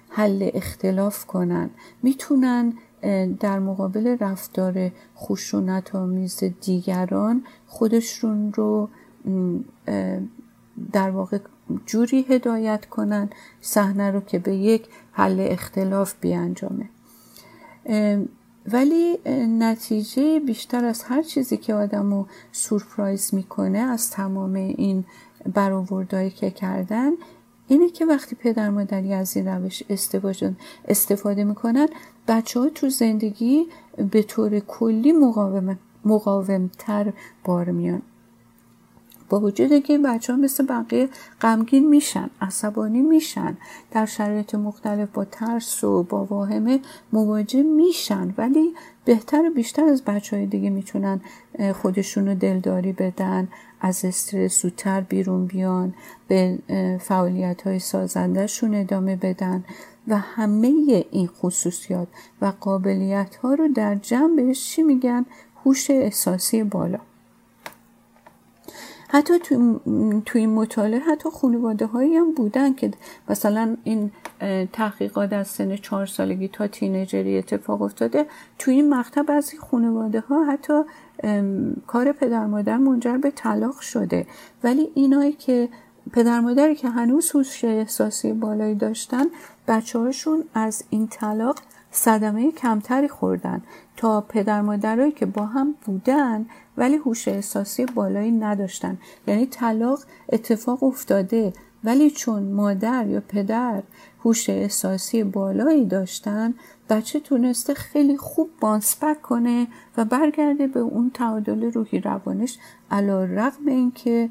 حل 0.09 0.51
اختلاف 0.55 1.27
کنن. 1.27 1.71
می‌تونن 2.03 2.73
در 3.41 3.59
مقابل 3.59 4.17
رفتار 4.21 4.91
خشونت 5.17 5.95
آمیز 5.95 6.45
دیگران 6.61 7.45
خودشون 7.67 8.53
رو 8.53 8.89
در 10.93 11.11
واقع 11.11 11.39
جوری 11.87 12.27
هدایت 12.29 12.87
کنن 12.87 13.31
صحنه 13.61 14.11
رو 14.11 14.21
که 14.21 14.39
به 14.39 14.57
یک 14.57 14.87
حل 15.13 15.47
اختلاف 15.51 16.15
بیانجامه. 16.21 16.89
ولی 18.73 19.19
نتیجه 19.59 20.41
بیشتر 20.41 20.85
از 20.85 21.03
هر 21.03 21.23
چیزی 21.23 21.57
که 21.57 21.75
آدم 21.75 22.15
رو 22.15 22.27
سورپرایز 22.53 23.35
می‌کنه 23.35 23.79
از 23.79 24.11
تمام 24.11 24.55
این 24.55 25.05
برآوردهایی 25.55 26.31
که 26.31 26.51
کردن 26.51 27.13
اینه 27.69 27.91
که 27.91 28.07
وقتی 28.07 28.37
پدر 28.37 28.71
مادری 28.71 29.15
از 29.15 29.37
این 29.37 29.49
روش 29.49 29.83
استفاده 30.89 31.45
می‌کنن 31.45 31.89
بچه 32.29 32.61
ها 32.61 32.69
تو 32.69 32.89
زندگی 32.89 33.67
به 34.11 34.23
طور 34.23 34.59
کلی 34.61 35.13
مقاوم 35.13 35.79
مقاومتر 36.05 37.13
بار 37.45 37.71
میان. 37.71 38.03
با 39.29 39.41
وجود 39.41 39.83
که 39.83 39.99
بچه 39.99 40.33
ها 40.33 40.39
مثل 40.39 40.67
بقیه 40.67 41.09
غمگین 41.41 41.89
میشن 41.89 42.31
عصبانی 42.41 43.03
میشن 43.03 43.57
در 43.91 44.07
شرایط 44.07 44.55
مختلف 44.55 45.09
با 45.13 45.25
ترس 45.25 45.85
و 45.85 46.03
با 46.03 46.25
واهمه 46.25 46.81
مواجه 47.13 47.63
میشن 47.63 48.35
ولی 48.39 48.75
بهتر 49.05 49.47
و 49.47 49.55
بیشتر 49.55 49.85
از 49.85 50.05
بچه 50.05 50.37
های 50.37 50.47
دیگه 50.47 50.71
می‌تونن 50.71 51.21
خودشونو 51.83 52.35
دلداری 52.35 52.93
بدن 52.93 53.49
از 53.81 54.05
استرس 54.05 54.63
زودتر 54.63 55.01
بیرون 55.01 55.47
بیان 55.47 55.95
به 56.29 56.59
فعالیت 57.01 57.63
های 57.63 57.79
سازندهشون 57.79 58.75
ادامه 58.75 59.17
بدن 59.17 59.65
و 60.09 60.19
همه 60.19 61.05
این 61.11 61.27
خصوصیات 61.27 62.09
و 62.43 62.53
قابلیت 62.61 63.37
ها 63.37 63.55
رو 63.55 63.69
در 63.69 63.95
جمع 63.95 64.37
بهش 64.37 64.71
چی 64.71 64.83
میگن؟ 64.83 65.27
هوش 65.65 65.91
احساسی 65.91 66.63
بالا. 66.63 66.99
حتی 69.09 69.39
تو, 69.39 69.81
تو 70.27 70.39
این 70.39 70.55
مطالعه 70.55 71.01
حتی 71.01 71.31
خانواده 71.31 71.87
هایی 71.87 72.17
هم 72.17 72.33
بودن 72.33 72.75
که 72.75 72.91
مثلا 73.29 73.77
این 73.85 74.11
تحقیقات 74.73 75.33
از 75.33 75.49
سن 75.49 75.77
چهار 75.77 76.07
سالگی 76.07 76.49
تا 76.49 76.67
تینیجری 76.67 77.39
اتفاق 77.39 77.83
افتاده 77.83 78.27
تو 78.59 78.71
این 78.71 78.95
مقطع 78.95 79.23
بعضی 79.23 79.57
خانواده 79.57 80.21
ها 80.21 80.45
حتی 80.45 80.83
کار 81.87 82.13
پدر 82.13 82.47
مادر 82.47 82.77
منجر 82.77 83.17
به 83.17 83.31
طلاق 83.31 83.81
شده. 83.81 84.27
ولی 84.65 84.91
اینایی 84.95 85.33
که 85.33 85.69
پدر 86.13 86.41
مادری 86.41 86.75
که 86.75 86.89
هنوز 86.89 87.31
هوش 87.31 87.65
احساسی 87.65 88.33
بالایی 88.33 88.75
داشتن 88.75 89.25
بچه 89.69 89.99
هاشون 89.99 90.45
از 90.55 90.85
این 90.91 91.09
طلاق 91.09 91.57
صدمه 91.97 92.53
کمتری 92.53 93.09
خوردن 93.09 93.63
تا 93.97 94.21
پدر 94.21 94.61
مادرایی 94.61 95.13
که 95.13 95.27
با 95.27 95.47
هم 95.47 95.75
بودن 95.87 96.47
ولی 96.77 96.97
هوش 96.97 97.29
احساسی 97.29 97.87
بالایی 97.87 98.31
نداشتن. 98.31 98.99
یعنی 99.27 99.47
طلاق 99.47 99.99
اتفاق 100.33 100.83
افتاده 100.85 101.53
ولی 101.85 102.11
چون 102.11 102.43
مادر 102.43 103.07
یا 103.07 103.23
پدر 103.29 103.83
هوش 104.25 104.51
احساسی 104.51 105.25
بالایی 105.25 105.85
داشتن 105.85 106.55
بچه 106.91 107.21
تونسته 107.21 107.75
خیلی 107.75 108.17
خوب 108.17 108.51
بانسپک 108.61 109.23
کنه 109.23 109.67
و 109.97 110.05
برگرده 110.05 110.67
به 110.67 110.81
اون 110.81 111.11
تعادل 111.15 111.73
روحی 111.73 112.01
روانش. 112.01 112.59
علا 112.91 113.25
رقم 113.25 113.67
اینکه 113.67 114.31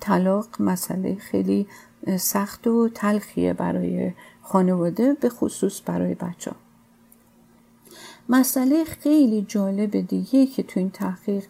طلاق 0.00 0.46
مسئله 0.60 1.14
خیلی 1.14 1.66
سخت 2.16 2.66
و 2.66 2.88
تلخیه 2.88 3.52
برای 3.52 4.12
خانواده 4.42 5.14
به 5.14 5.28
خصوص 5.28 5.80
برای 5.86 6.14
بچه 6.14 6.52
مسئله 8.28 8.84
خیلی 8.84 9.42
جالب 9.48 10.00
دیگه 10.00 10.46
که 10.46 10.62
تو 10.62 10.80
این 10.80 10.90
تحقیق 10.90 11.44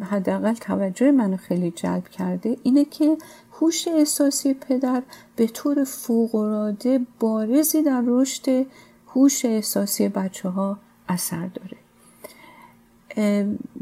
حداقل 0.00 0.54
توجه 0.54 1.10
منو 1.10 1.36
خیلی 1.36 1.70
جلب 1.70 2.08
کرده 2.08 2.56
اینه 2.62 2.84
که 2.84 3.16
هوش 3.52 3.88
احساسی 3.88 4.54
پدر 4.54 5.02
به 5.36 5.46
طور 5.46 5.84
فوقالعاده 5.84 7.00
بارزی 7.20 7.82
در 7.82 8.02
رشد 8.06 8.66
هوش 9.06 9.44
احساسی 9.44 10.08
بچه 10.08 10.48
ها 10.48 10.78
اثر 11.08 11.46
داره. 11.46 11.76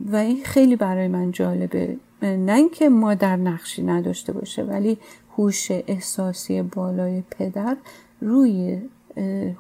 و 0.07 0.17
این 0.17 0.45
خیلی 0.45 0.77
برای 0.77 1.09
من 1.09 1.33
جالبه. 1.33 1.97
نه 2.23 2.53
اینکه 2.53 2.89
مادر 2.89 3.37
نقشی 3.37 3.83
نداشته 3.83 4.33
باشه 4.33 4.63
ولی 4.63 4.99
هوش 5.37 5.71
احساسی 5.71 6.63
بالای 6.63 7.23
پدر 7.31 7.77
روی 8.21 8.79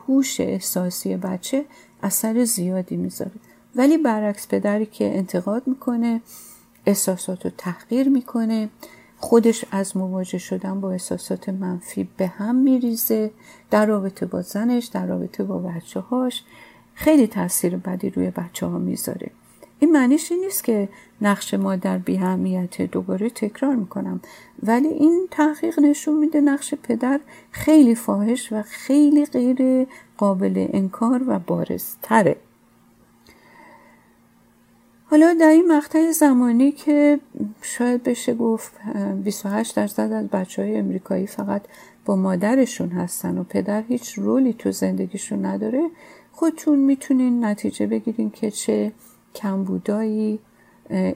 هوش 0.06 0.40
احساسی 0.40 1.16
بچه 1.16 1.64
اثر 2.02 2.44
زیادی 2.44 2.96
می‌ذاره. 2.96 3.30
ولی 3.76 3.98
برعکس 3.98 4.48
پدری 4.48 4.86
که 4.86 5.16
انتقاد 5.16 5.62
می‌کنه 5.66 6.20
احساسات 6.86 7.44
رو 7.44 7.52
تحقیر 7.58 8.08
می‌کنه 8.08 8.68
خودش 9.18 9.64
از 9.70 9.96
مواجه 9.96 10.38
شدن 10.38 10.80
با 10.80 10.92
احساسات 10.92 11.48
منفی 11.48 12.08
به 12.16 12.26
هم 12.26 12.54
میریزه 12.54 13.30
در 13.70 13.86
رابطه 13.86 14.26
با 14.26 14.42
زنش 14.42 14.86
در 14.86 15.06
رابطه 15.06 15.44
با 15.44 15.58
بچه 15.58 16.00
هاش 16.00 16.42
خیلی 16.94 17.26
تاثیر 17.26 17.76
بدی 17.76 18.10
روی 18.10 18.30
بچه 18.30 18.66
ها 18.66 18.78
می‌ذاره. 18.78 19.30
این 19.80 19.92
معنیش 19.92 20.32
این 20.32 20.40
نیست 20.40 20.64
که 20.64 20.88
نقش 21.20 21.54
مادر 21.54 21.98
بی 21.98 22.16
همیت 22.16 22.82
دوباره 22.82 23.30
تکرار 23.30 23.74
می‌کنم. 23.74 24.20
ولی 24.62 24.88
این 24.88 25.28
تحقیق 25.30 25.80
نشون 25.80 26.18
میده 26.18 26.40
نقش 26.40 26.74
پدر 26.74 27.20
خیلی 27.50 27.94
فاحش 27.94 28.52
و 28.52 28.62
خیلی 28.62 29.26
غیر 29.26 29.86
قابل 30.16 30.66
انکار 30.72 31.22
و 31.26 31.38
بارزتره. 31.38 32.36
حالا 35.10 35.34
در 35.40 35.48
این 35.48 35.72
مقطع 35.72 36.10
زمانی 36.10 36.72
که 36.72 37.20
شاید 37.62 38.02
بشه 38.02 38.34
گفت 38.34 38.72
28 39.24 39.76
درصد 39.76 40.12
از 40.12 40.28
بچه 40.28 40.62
های 40.62 40.76
امریکایی 40.76 41.26
فقط 41.26 41.62
با 42.04 42.16
مادرشون 42.16 42.88
هستن 42.88 43.38
و 43.38 43.44
پدر 43.44 43.82
هیچ 43.82 44.18
رولی 44.18 44.52
تو 44.52 44.72
زندگیشون 44.72 45.44
نداره 45.44 45.90
خودتون 46.32 46.78
می‌تونین 46.78 47.44
نتیجه 47.44 47.86
بگیرین 47.86 48.30
که 48.30 48.50
چه 48.50 48.92
کمبودایی 49.34 50.38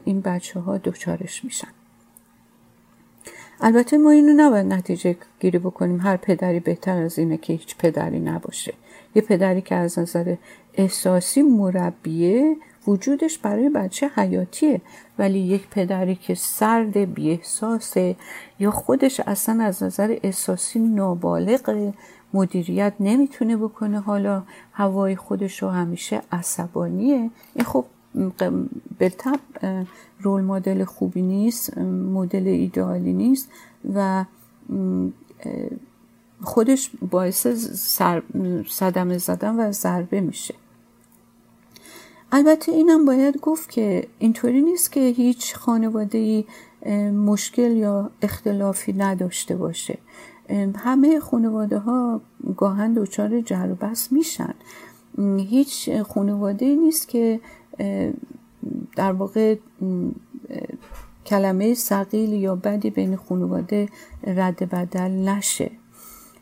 این 0.05 0.21
بچه 0.21 0.61
ها 0.61 0.79
دچارش 0.79 1.45
میشن. 1.45 1.69
البته 3.61 3.99
ما 3.99 4.11
اینو 4.11 4.33
نباید 4.37 4.67
نتیجه 4.67 5.17
گیری 5.41 5.59
بکنیم. 5.59 6.01
هر 6.01 6.17
پدری 6.17 6.61
بهتر 6.61 7.03
از 7.03 7.19
اینه 7.19 7.37
که 7.37 7.53
هیچ 7.53 7.77
پدری 7.77 8.21
نباشه. 8.21 8.75
یه 9.15 9.23
پدری 9.23 9.63
که 9.63 9.75
از 9.75 9.99
نظر 9.99 10.37
احساسی 10.75 11.43
مربیه 11.43 12.57
وجودش 12.87 13.39
برای 13.39 13.69
بچه 13.69 14.11
حیاتیه. 14.17 14.81
ولی 15.19 15.39
یک 15.39 15.69
پدری 15.69 16.15
که 16.15 16.35
سرد 16.35 16.97
بیاحساسه 17.15 18.17
یا 18.59 18.71
خودش 18.71 19.21
اصلا 19.21 19.65
از 19.65 19.83
نظر 19.83 20.19
احساسی 20.23 20.79
نابالغ 20.79 21.93
مدیریت 22.35 22.93
نمی‌تونه 23.01 23.57
بکنه. 23.57 24.01
حالا 24.01 24.43
هوای 24.73 25.17
خودش 25.17 25.63
رو 25.63 25.69
همیشه 25.69 26.23
عصبانیه. 26.33 27.31
این 27.55 27.65
خب 27.65 27.85
بالطب 29.01 29.41
رول 30.21 30.43
مدل 30.43 30.85
خوبی 30.85 31.23
نیست 31.23 31.79
مدل 31.79 32.47
ایدئالی 32.47 33.13
نیست 33.13 33.49
و 33.95 34.25
خودش 36.43 36.91
باعث 37.11 37.47
صدمه 38.69 39.19
زدن 39.19 39.61
و 39.61 39.73
ضربه 39.73 40.21
میشه. 40.21 40.55
البته 42.33 42.73
اینم 42.73 43.05
باید 43.05 43.41
گفت 43.41 43.71
که 43.71 44.09
اینطوری 44.19 44.63
نیست 44.63 44.93
که 44.93 45.01
هیچ 45.01 45.57
خانواده 45.57 46.45
مشکل 47.13 47.77
یا 47.77 48.11
اختلافی 48.23 48.93
نداشته 48.93 49.57
باشه. 49.57 49.99
همه 50.77 51.21
خانواده 51.21 51.79
ها 51.79 52.21
گاهن 52.57 52.93
دچار 52.93 53.41
جر 53.41 53.67
بس 53.67 54.13
میشن. 54.13 54.55
هیچ 55.37 55.91
خانواده 55.91 56.77
نیست 56.77 57.09
که 57.09 57.41
در 58.97 59.13
واقع 59.13 59.57
کلمه 61.27 61.75
سقیل 61.75 62.33
یا 62.33 62.57
بدی 62.57 62.91
بین 62.91 63.17
خانواده 63.17 63.89
رد 64.27 64.71
بدل 64.71 65.11
نشه. 65.29 65.71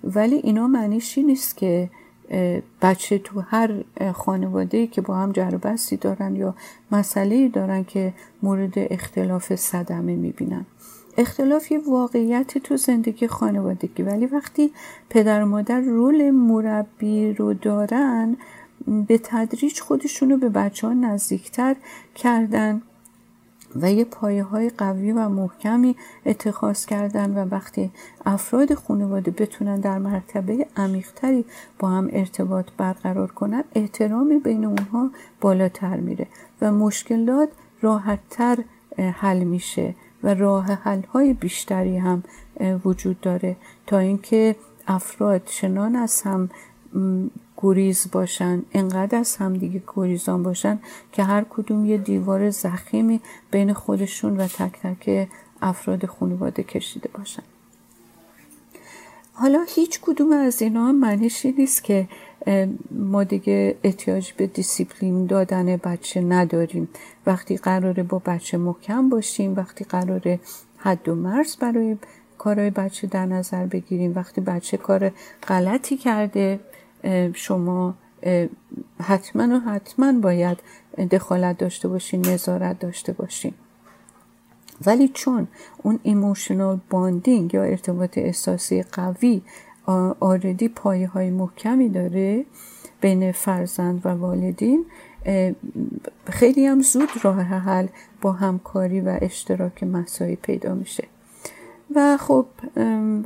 ولی 0.05 0.35
اینا 0.35 0.66
معنیش 0.66 1.18
نیست 1.18 1.57
که 1.57 1.90
بچه 2.83 3.18
تو 3.18 3.40
هر 3.40 3.85
خانواده 4.12 4.87
که 4.87 5.00
با 5.00 5.16
هم 5.16 5.33
جر 5.33 5.50
بستی 5.50 5.96
دارن 5.96 6.37
یا 6.37 6.55
مسئله 6.92 7.48
دارن 7.48 7.85
که 7.85 8.14
مورد 8.42 8.72
اختلاف 8.76 9.55
صدمه 9.55 10.16
می‌بینن. 10.16 10.66
اختلاف 11.18 11.72
یه 11.72 11.81
واقعیت 11.88 12.59
تو 12.59 12.76
زندگی 12.76 13.26
خانوادگی. 13.26 14.03
ولی 14.03 14.26
وقتی 14.26 14.70
پدر 15.11 15.42
و 15.42 15.46
مادر 15.46 15.81
رول 15.81 16.31
مربی 16.31 17.33
رو 17.33 17.55
دارن 17.55 18.37
به 18.86 19.20
تدریج 19.24 19.80
خودشونو 19.80 20.36
به 20.36 20.48
بچه 20.48 20.86
ها 20.86 20.92
نزدیکتر 20.92 21.76
کردن 22.14 22.82
و 23.76 23.92
یه 23.92 24.04
پایه 24.04 24.44
های 24.44 24.70
قوی 24.70 25.12
و 25.12 25.28
محکمی 25.28 25.96
اتخاذ 26.26 26.86
کردن 26.86 27.30
و 27.34 27.48
وقتی 27.50 27.90
افراد 28.26 28.74
خانواده 28.74 29.30
بتونن 29.30 29.80
در 29.80 29.98
مرتبه 29.98 30.66
عمیقتری 30.76 31.44
با 31.78 31.88
هم 31.88 32.08
ارتباط 32.12 32.66
برقرار 32.76 33.32
کنن 33.32 33.64
احترامی 33.74 34.38
بین 34.38 34.64
اونها 34.64 35.10
بالاتر 35.40 35.96
میره 35.96 36.26
و 36.60 36.72
مشکلات 36.72 37.48
راحتتر 37.82 38.58
حل 38.98 39.44
میشه 39.44 39.94
و 40.22 40.34
راه 40.34 40.66
حل 40.66 41.02
های 41.02 41.34
بیشتری 41.34 41.96
هم 41.96 42.22
وجود 42.84 43.20
داره 43.20 43.56
تا 43.86 43.98
اینکه 43.98 44.56
افراد 44.86 45.44
چنان 45.44 45.96
از 45.96 46.22
هم 46.22 46.50
گریز 47.62 48.07
باشن. 48.12 48.62
انقدر 48.73 49.18
از 49.18 49.37
همدیگه 49.37 49.83
گریزان 49.96 50.42
باشن 50.42 50.79
که 51.12 51.23
هر 51.23 51.44
کدوم 51.51 51.85
یه 51.85 51.99
دیوار 51.99 52.51
ضخیمی 52.50 53.20
بین 53.51 53.73
خودشون 53.73 54.37
و 54.37 54.46
تک 54.46 54.73
تک 54.83 55.29
افراد 55.62 56.07
خانواده 56.07 56.62
کشیده 56.62 57.09
باشن. 57.18 57.42
حالا 59.33 59.64
هیچ 59.68 60.01
کدوم 60.01 60.33
از 60.33 60.62
اینا 60.62 60.87
هم 60.87 61.05
نیست 61.44 61.85
که 61.85 62.09
ما 62.90 63.25
دیگه 63.25 63.77
احتیاج 63.85 64.33
به 64.33 64.46
دیسیپلین 64.46 65.27
دادن 65.27 65.77
بچه 65.77 66.20
نداریم. 66.20 66.88
وقتی 67.27 67.57
قراره 67.57 68.03
با 68.03 68.18
بچه 68.18 68.59
محکم 68.59 69.09
باشیم 69.09 69.55
وقتی 69.57 69.85
قراره 69.85 70.40
حد 70.77 71.09
و 71.09 71.14
مرز 71.14 71.57
برای 71.57 71.96
کارهای 72.38 72.70
بچه 72.70 73.07
در 73.07 73.27
نظر 73.27 73.66
بگیریم 73.66 74.12
وقتی 74.16 74.40
بچه 74.40 74.77
کار 74.77 75.12
غلطی 75.49 75.96
کرده 75.96 76.61
شما 77.34 77.94
حتما 79.02 79.56
و 79.56 79.70
حتما 79.70 80.12
باید 80.12 80.58
دخالت 81.10 81.58
داشته 81.58 81.88
باشین 81.88 82.26
نظارت 82.26 82.78
داشته 82.78 83.12
باشین. 83.12 83.54
ولی 84.86 85.08
چون 85.08 85.48
اون 85.82 85.98
emotional 86.02 86.80
bonding 86.90 87.54
یا 87.54 87.62
ارتباط 87.62 88.18
احساسی 88.18 88.82
قوی 88.82 89.42
already 90.20 90.68
پایه 90.68 91.08
های 91.08 91.30
محکمی 91.30 91.88
داره 91.88 92.44
بین 93.00 93.32
فرزند 93.32 94.06
و 94.06 94.08
والدین 94.08 94.84
خیلی 96.26 96.66
هم 96.66 96.82
زود 96.82 97.08
راه 97.22 97.42
حل 97.42 97.86
با 98.20 98.32
همکاری 98.32 99.00
و 99.00 99.18
اشتراک 99.22 99.82
مسایی 99.82 100.36
پیدا 100.36 100.74
میشه. 100.74 101.04
و 101.94 102.16
خب 102.16 102.46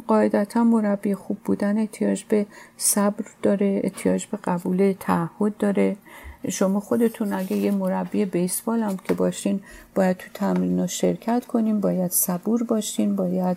قاعدتا 0.06 0.64
مربی 0.64 1.14
خوب 1.14 1.38
بودن 1.44 1.78
احتیاج 1.78 2.24
به 2.24 2.46
صبر 2.76 3.24
داره 3.42 3.80
احتیاج 3.84 4.26
به 4.26 4.38
قبول 4.44 4.94
تعهد 5.00 5.56
داره. 5.56 5.96
شما 6.48 6.80
خودتون 6.80 7.32
اگه 7.32 7.56
یه 7.56 7.70
مربی 7.70 8.24
بیسبال 8.24 8.82
هم 8.82 8.96
که 8.96 9.14
باشین 9.14 9.60
باید 9.94 10.16
تو 10.16 10.26
تمرین 10.34 10.86
شرکت 10.86 11.46
کنین 11.46 11.80
باید 11.80 12.10
صبور 12.10 12.62
باشین 12.62 13.16
باید 13.16 13.56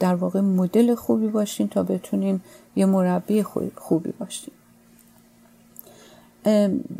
در 0.00 0.14
واقع 0.14 0.40
مدل 0.40 0.94
خوبی 0.94 1.28
باشین 1.28 1.68
تا 1.68 1.82
بتونین 1.82 2.40
یه 2.76 2.86
مربی 2.86 3.42
خوبی 3.76 4.12
باشین. 4.18 4.54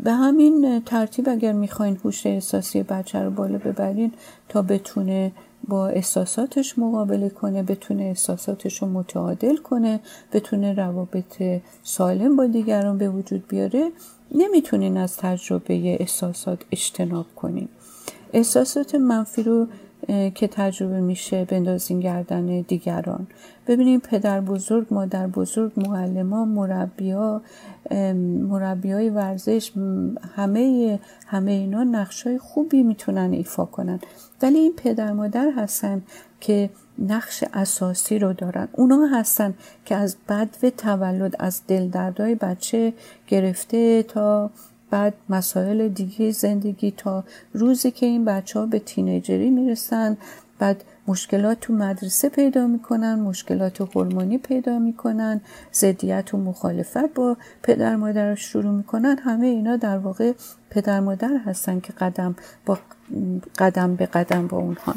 به 0.03 0.11
همین 0.11 0.81
ترتیب 0.85 1.29
اگر 1.29 1.51
می‌خواین 1.51 1.97
هوش 2.03 2.25
احساسی 2.25 2.83
بچه 2.83 3.19
رو 3.19 3.31
بالا 3.31 3.57
ببرین 3.57 4.11
تا 4.49 4.61
بتونه 4.61 5.31
با 5.67 5.87
احساساتش 5.87 6.79
مقابله 6.79 7.29
کنه 7.29 7.63
بتونه 7.63 8.03
احساساتش 8.03 8.81
رو 8.81 8.87
متعادل 8.87 9.57
کنه 9.57 9.99
بتونه 10.33 10.73
روابط 10.73 11.43
سالم 11.83 12.35
با 12.35 12.45
دیگران 12.45 12.97
به 12.97 13.09
وجود 13.09 13.47
بیاره. 13.47 13.91
نمی‌تونین 14.31 14.97
از 14.97 15.17
تجربه 15.17 15.97
احساسات 15.99 16.59
اجتناب 16.71 17.25
کنین. 17.35 17.67
احساسات 18.33 18.95
منفی 18.95 19.43
رو 19.43 19.67
که 20.07 20.47
تجربه 20.51 21.01
میشه 21.01 21.45
بندازین 21.45 21.99
گردن 21.99 22.61
دیگران. 22.61 23.27
ببینیم 23.67 23.99
پدر 23.99 24.41
بزرگ 24.41 24.87
مادر 24.91 25.27
بزرگ 25.27 25.71
معلمان 25.77 26.47
مربیا 26.47 27.41
مربی 28.49 28.91
های 28.91 29.09
ورزش 29.09 29.71
همه 30.35 30.99
همه 31.27 31.51
اینا 31.51 31.83
نقش 31.83 32.27
های 32.27 32.37
خوبی 32.37 32.83
می‌تونن 32.83 33.33
ایفا 33.33 33.65
کنن. 33.65 33.99
ولی 34.41 34.59
این 34.59 34.73
پدر 34.77 35.13
مادر 35.13 35.51
هستن 35.57 36.01
که 36.39 36.69
نقش 36.99 37.43
اساسی 37.53 38.19
رو 38.19 38.33
دارن. 38.33 38.67
اونا 38.71 39.05
هستن 39.05 39.53
که 39.85 39.95
از 39.95 40.15
بد 40.29 40.49
و 40.63 40.69
تولد 40.69 41.35
از 41.39 41.61
دلدردهای 41.67 42.35
بچه 42.35 42.93
گرفته 43.27 44.03
تا 44.03 44.51
بعد 44.93 45.13
مسائل 45.29 45.87
دیگه 45.87 46.31
زندگی 46.31 46.91
تا 46.97 47.23
روزی 47.53 47.91
که 47.91 48.05
این 48.05 48.25
بچه 48.25 48.59
ها 48.59 48.65
به 48.65 48.79
تینیجری 48.79 49.49
می‌رسن. 49.49 50.17
بعد 50.59 50.83
مشکلات 51.07 51.59
تو 51.59 51.73
مدرسه 51.73 52.29
پیدا 52.29 52.67
می‌کنن 52.67 53.15
مشکلات 53.15 53.81
هورمونی 53.81 54.37
پیدا 54.37 54.79
می‌کنن 54.79 55.41
زدیت 55.71 56.33
و 56.33 56.37
مخالفت 56.37 57.13
با 57.13 57.37
پدر 57.63 57.95
مادر 57.95 58.35
شروع 58.35 58.71
می‌کنن. 58.71 59.17
همه 59.17 59.45
اینا 59.47 59.77
در 59.77 59.97
واقع 59.97 60.33
پدر 60.69 60.99
مادر 60.99 61.37
هستن 61.45 61.79
که 61.79 61.93
قدم 61.93 62.35
با 62.65 62.79
قدم 63.57 63.95
به 63.95 64.05
قدم 64.05 64.47
با 64.47 64.57
اونها. 64.57 64.95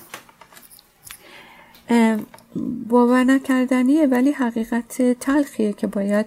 باور 2.88 3.25
نکردنیه 3.25 4.07
ولی 4.07 4.31
حقیقت 4.31 5.03
تلخیه 5.21 5.73
که 5.73 5.87
باید 5.87 6.27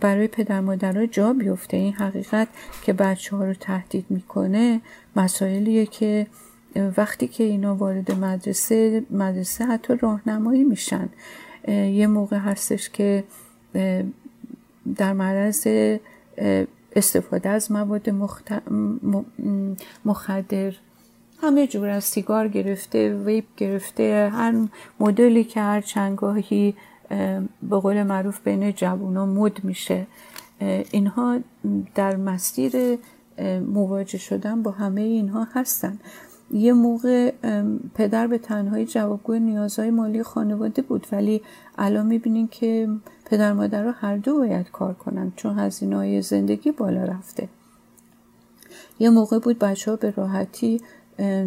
برای 0.00 0.28
پدر 0.28 0.60
مادرها 0.60 1.06
جا 1.06 1.32
بیفته. 1.32 1.76
این 1.76 1.92
حقیقت 1.92 2.48
که 2.82 2.92
بچه 2.92 3.36
ها 3.36 3.44
رو 3.44 3.54
تهدید 3.54 4.06
می‌کنه 4.08 4.80
مسائلیه 5.16 5.86
که 5.86 6.26
وقتی 6.96 7.28
که 7.28 7.44
اینا 7.44 7.74
وارد 7.74 8.12
مدرسه 8.12 9.02
مدرسه 9.10 9.64
حتی 9.64 9.94
راهنمایی 10.00 10.64
میشن. 10.64 11.08
یه 11.68 12.06
موقع 12.06 12.38
هستش 12.38 12.90
که 12.90 13.24
در 14.96 15.12
معرض 15.12 15.66
استفاده 16.96 17.48
از 17.48 17.72
مواد 17.72 18.10
مخدر 20.04 20.72
همه 21.42 21.66
جور 21.66 21.88
از 21.88 22.04
سیگار 22.04 22.48
گرفته 22.48 23.14
ویپ 23.14 23.44
گرفته 23.56 24.30
هر 24.32 24.54
مدلی 25.00 25.44
که 25.44 25.60
هر 25.60 25.80
چنگاهی 25.80 26.74
به 27.62 27.76
قول 27.82 28.02
معروف 28.02 28.40
بین 28.40 28.72
جوونا 28.72 29.26
مد 29.26 29.64
میشه. 29.64 30.06
اینها 30.90 31.38
در 31.94 32.16
مسیر 32.16 32.98
مواجه 33.66 34.18
شدن 34.18 34.62
با 34.62 34.70
همه 34.70 35.00
اینها 35.00 35.46
هستن. 35.54 35.98
یه 36.50 36.72
موقع 36.72 37.32
پدر 37.94 38.26
به 38.26 38.38
تنهایی 38.38 38.86
جوابگوی 38.86 39.40
نیازهای 39.40 39.90
مالی 39.90 40.22
خانواده 40.22 40.82
بود 40.82 41.06
ولی 41.12 41.42
الان 41.78 42.06
می‌بینین 42.06 42.48
که 42.48 42.88
پدر 43.24 43.52
مادر 43.52 43.82
رو 43.82 43.90
هر 43.90 44.16
دو 44.16 44.38
باید 44.38 44.70
کار 44.70 44.94
کنن 44.94 45.32
چون 45.36 45.58
هزینه 45.58 45.96
های 45.96 46.22
زندگی 46.22 46.72
بالا 46.72 47.04
رفته. 47.04 47.48
یه 48.98 49.10
موقع 49.10 49.38
بود 49.38 49.58
بچه 49.58 49.90
ها 49.90 49.96
به 49.96 50.10
راحتی 50.10 50.80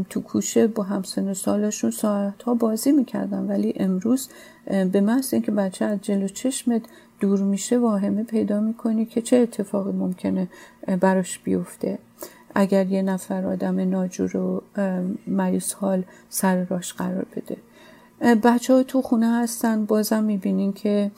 تو 0.10 0.22
کوشه 0.22 0.68
با 0.68 0.84
همسن 0.84 1.34
سالشون 1.34 1.92
ساعت 1.92 2.44
ها 2.44 2.54
بازی 2.54 2.92
می‌کردن. 2.92 3.48
ولی 3.48 3.74
امروز 3.76 4.30
به 4.66 5.02
محض 5.02 5.34
اینکه 5.34 5.52
بچه 5.52 5.86
از 5.86 6.00
جلو 6.02 6.28
چشمت 6.28 6.82
دور 7.20 7.40
میشه 7.40 7.78
واهمه 7.78 8.24
پیدا 8.24 8.60
می‌کنی 8.60 9.06
که 9.06 9.22
چه 9.22 9.38
اتفاقی 9.38 9.92
ممکنه 9.92 10.48
براش 11.00 11.40
بیفته. 11.40 12.00
اگر 12.56 12.86
یه 12.86 13.02
نفر 13.02 13.46
آدم 13.46 13.80
ناجور 13.90 14.38
و 14.38 14.64
مریض 15.28 15.74
حال 15.74 16.04
سر 16.30 16.64
راش 16.64 16.94
قرار 16.94 17.26
بده. 17.36 17.58
بچه 18.36 18.74
ها 18.74 18.84
تو 18.84 19.02
خونه 19.02 19.42
هستن. 19.42 19.86
بازم 19.86 20.24
می‌بینین 20.24 20.74
که 20.74 21.12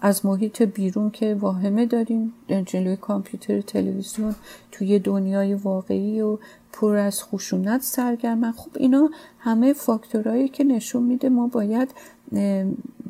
از 0.00 0.26
محیط 0.26 0.62
بیرون 0.62 1.10
که 1.10 1.34
واهمه 1.34 1.86
داریم. 1.86 2.32
جلوی 2.66 2.96
کامپیوتر 2.96 3.60
تلویزیون 3.60 4.34
توی 4.72 4.98
دنیای 4.98 5.54
واقعی 5.54 6.20
و 6.20 6.38
پر 6.72 6.96
از 6.96 7.24
خشونت 7.24 7.82
سرگرمن 7.82 8.52
خب 8.52 8.70
اینا 8.76 9.10
همه 9.38 9.72
فاکتورهایی 9.72 10.48
که 10.48 10.64
نشون 10.64 11.02
میده 11.02 11.28
ما 11.28 11.46
باید 11.46 11.94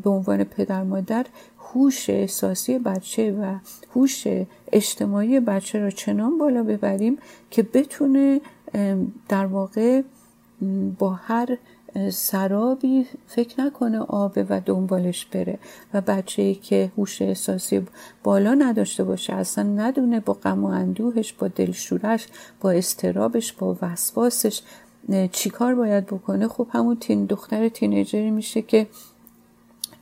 به 0.03 0.11
عنوان 0.11 0.45
پدر 0.45 0.83
مادر 0.83 1.27
هوش 1.59 2.11
احساسی 2.11 2.79
بچه 2.79 3.33
و 3.33 3.55
هوش 3.95 4.27
اجتماعی 4.73 5.41
بچه 5.41 5.79
را 5.79 5.91
چنان 5.91 6.39
بالا 6.39 6.63
ببریم 6.63 7.19
که 7.51 7.63
بتونه 7.63 8.41
در 9.29 9.47
واقع 9.47 10.03
با 10.99 11.11
هر 11.11 11.59
سرابی 12.11 13.07
فکر 13.27 13.61
نکنه 13.61 13.99
آبه 13.99 14.47
و 14.49 14.61
دنبالش 14.67 15.27
بره 15.27 15.59
و 15.95 16.01
بچه 16.01 16.43
ای 16.43 16.55
که 16.55 16.93
هوش 16.99 17.23
احساسی 17.23 17.87
بالا 18.25 18.55
نداشته 18.55 19.05
باشه 19.05 19.33
اصلا 19.33 19.65
ندونه 19.65 20.21
با 20.21 20.33
غم 20.33 20.65
و 20.65 20.67
اندوهش 20.67 21.33
با 21.33 21.49
دلشورش 21.49 22.27
با 22.61 22.71
استرابش 22.71 23.53
با 23.53 23.77
وسواسش 23.83 24.63
چیکار 25.33 25.75
باید 25.75 26.07
بکنه؟ 26.07 26.49
خب 26.49 26.67
همون 26.71 26.97
تین 26.97 27.25
دختر 27.25 27.69
تینیجری 27.69 28.31
میشه 28.31 28.63
که 28.63 28.87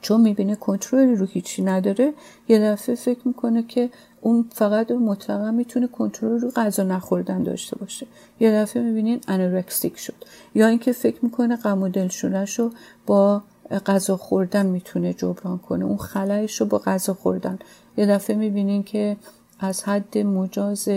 چون 0.07 0.21
می‌بینه 0.21 0.57
کنترلی 0.57 1.17
رو 1.17 1.27
هیچی 1.27 1.63
نداره 1.63 2.13
یه 2.49 2.59
دفعه 2.59 2.95
فکر 2.95 3.29
می‌کنه 3.29 3.63
که 3.63 3.91
اون 4.21 4.45
فقط 4.53 4.91
مطلقا 4.91 5.51
می‌تونه 5.51 5.87
کنترل 5.87 6.41
رو 6.41 6.51
غذا 6.51 6.83
نخوردن 6.83 7.43
داشته 7.43 7.77
باشه. 7.77 8.07
یه 8.41 8.53
دفعه 8.53 8.83
می‌بینین 8.83 9.21
انورکسیک 9.29 9.99
شد. 9.99 10.15
یا 10.55 10.67
اینکه 10.67 10.93
فکر 10.93 11.19
می‌کنه 11.23 11.57
غم 11.57 11.83
و 11.83 11.89
دلشونش 11.89 12.59
رو 12.59 12.71
با 13.07 13.43
غذا 13.87 14.17
خوردن 14.17 14.67
می‌تونه 14.67 15.13
جبران 15.13 15.59
کنه. 15.59 15.85
اون 15.85 15.97
خلایش 15.97 16.61
رو 16.61 16.67
با 16.67 16.79
غذا 16.79 17.15
خوردن. 17.15 17.59
یه 17.97 18.07
دفعه 18.07 18.37
می‌بینین 18.37 18.83
که 18.83 19.17
از 19.61 19.85
حد 19.85 20.19
مجاز 20.19 20.89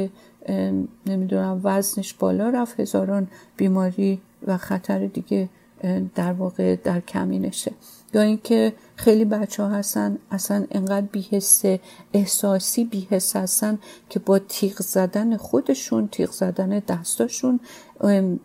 نمی‌دونم 1.06 1.62
وزنش 1.64 2.14
بالا 2.14 2.50
رفت. 2.50 2.80
هزاران 2.80 3.28
بیماری 3.58 4.22
و 4.48 4.58
خطر 4.58 5.08
دیگه 5.08 5.50
در 6.16 6.34
واقع 6.34 6.76
در 6.76 7.00
کمینشه. 7.00 7.72
یا 8.14 8.22
اینکه 8.22 8.74
خیلی 8.96 9.26
بچه 9.26 9.64
ها 9.64 9.70
هستن 9.70 10.18
اصلا 10.32 10.66
انقدر 10.72 11.06
بیحس 11.06 11.64
احساسی 12.14 12.84
بیحس 12.84 13.36
هستن 13.36 13.80
که 14.10 14.20
با 14.20 14.40
تیغ 14.40 14.82
زدن 14.82 15.38
خودشون 15.38 16.08
تیغ 16.08 16.32
زدن 16.32 16.70
دستاشون 16.80 17.60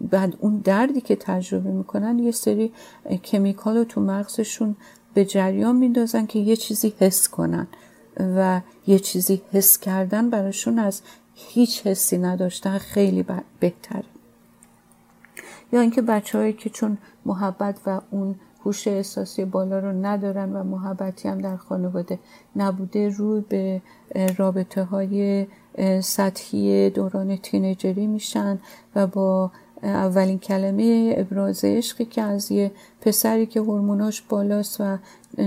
بعد 0.01 0.37
اون 0.41 0.59
دردی 0.59 1.01
که 1.01 1.17
تجربه 1.17 1.71
می‌کنن 1.71 2.19
یه 2.19 2.31
سری 2.31 2.73
کمیکال 3.25 3.77
رو 3.77 3.85
تو 3.85 4.01
مغزشون 4.01 4.77
به 5.15 5.25
جریان 5.25 5.77
میندازن 5.77 6.27
که 6.27 6.39
یه 6.39 6.57
چیزی 6.57 6.95
حس 6.99 7.29
کنن 7.29 7.67
و 8.21 8.61
یه 8.87 8.99
چیزی 8.99 9.43
حس 9.53 9.79
کردن 9.79 10.31
براشون 10.31 10.79
از 10.79 11.03
هیچ 11.35 11.87
حسی 11.87 12.19
نداشتن 12.19 12.79
خیلی 12.79 13.25
بهتره. 13.61 14.05
یا 15.73 15.81
اینکه 15.81 16.03
بچههایی 16.03 16.53
که 16.53 16.71
چون 16.71 16.99
محبت 17.25 17.77
و 17.87 18.01
اون 18.11 18.35
هوش 18.65 18.89
احساسی 18.89 19.45
بالا 19.45 19.79
رو 19.79 19.93
ندارن 19.93 20.53
و 20.53 20.62
محبتی 20.65 21.29
هم 21.29 21.41
در 21.41 21.57
خانواده 21.57 22.19
نبوده. 22.57 23.09
روی 23.09 23.45
به 23.49 23.83
رابطه 24.37 24.85
های 24.85 25.47
سطحی 26.01 26.91
دوران 26.91 27.37
تینیجری 27.37 28.07
میشن 28.07 28.59
و 28.95 29.07
با 29.07 29.51
اولین 29.83 30.39
کلمه 30.39 31.15
ابراز 31.17 31.65
عشقی 31.65 32.05
که 32.05 32.23
از 32.23 32.53
یه 32.53 32.71
پسری 33.01 33.47
که 33.47 33.61
هورموناش 33.61 34.23
بالاست 34.23 34.81
و 34.81 34.99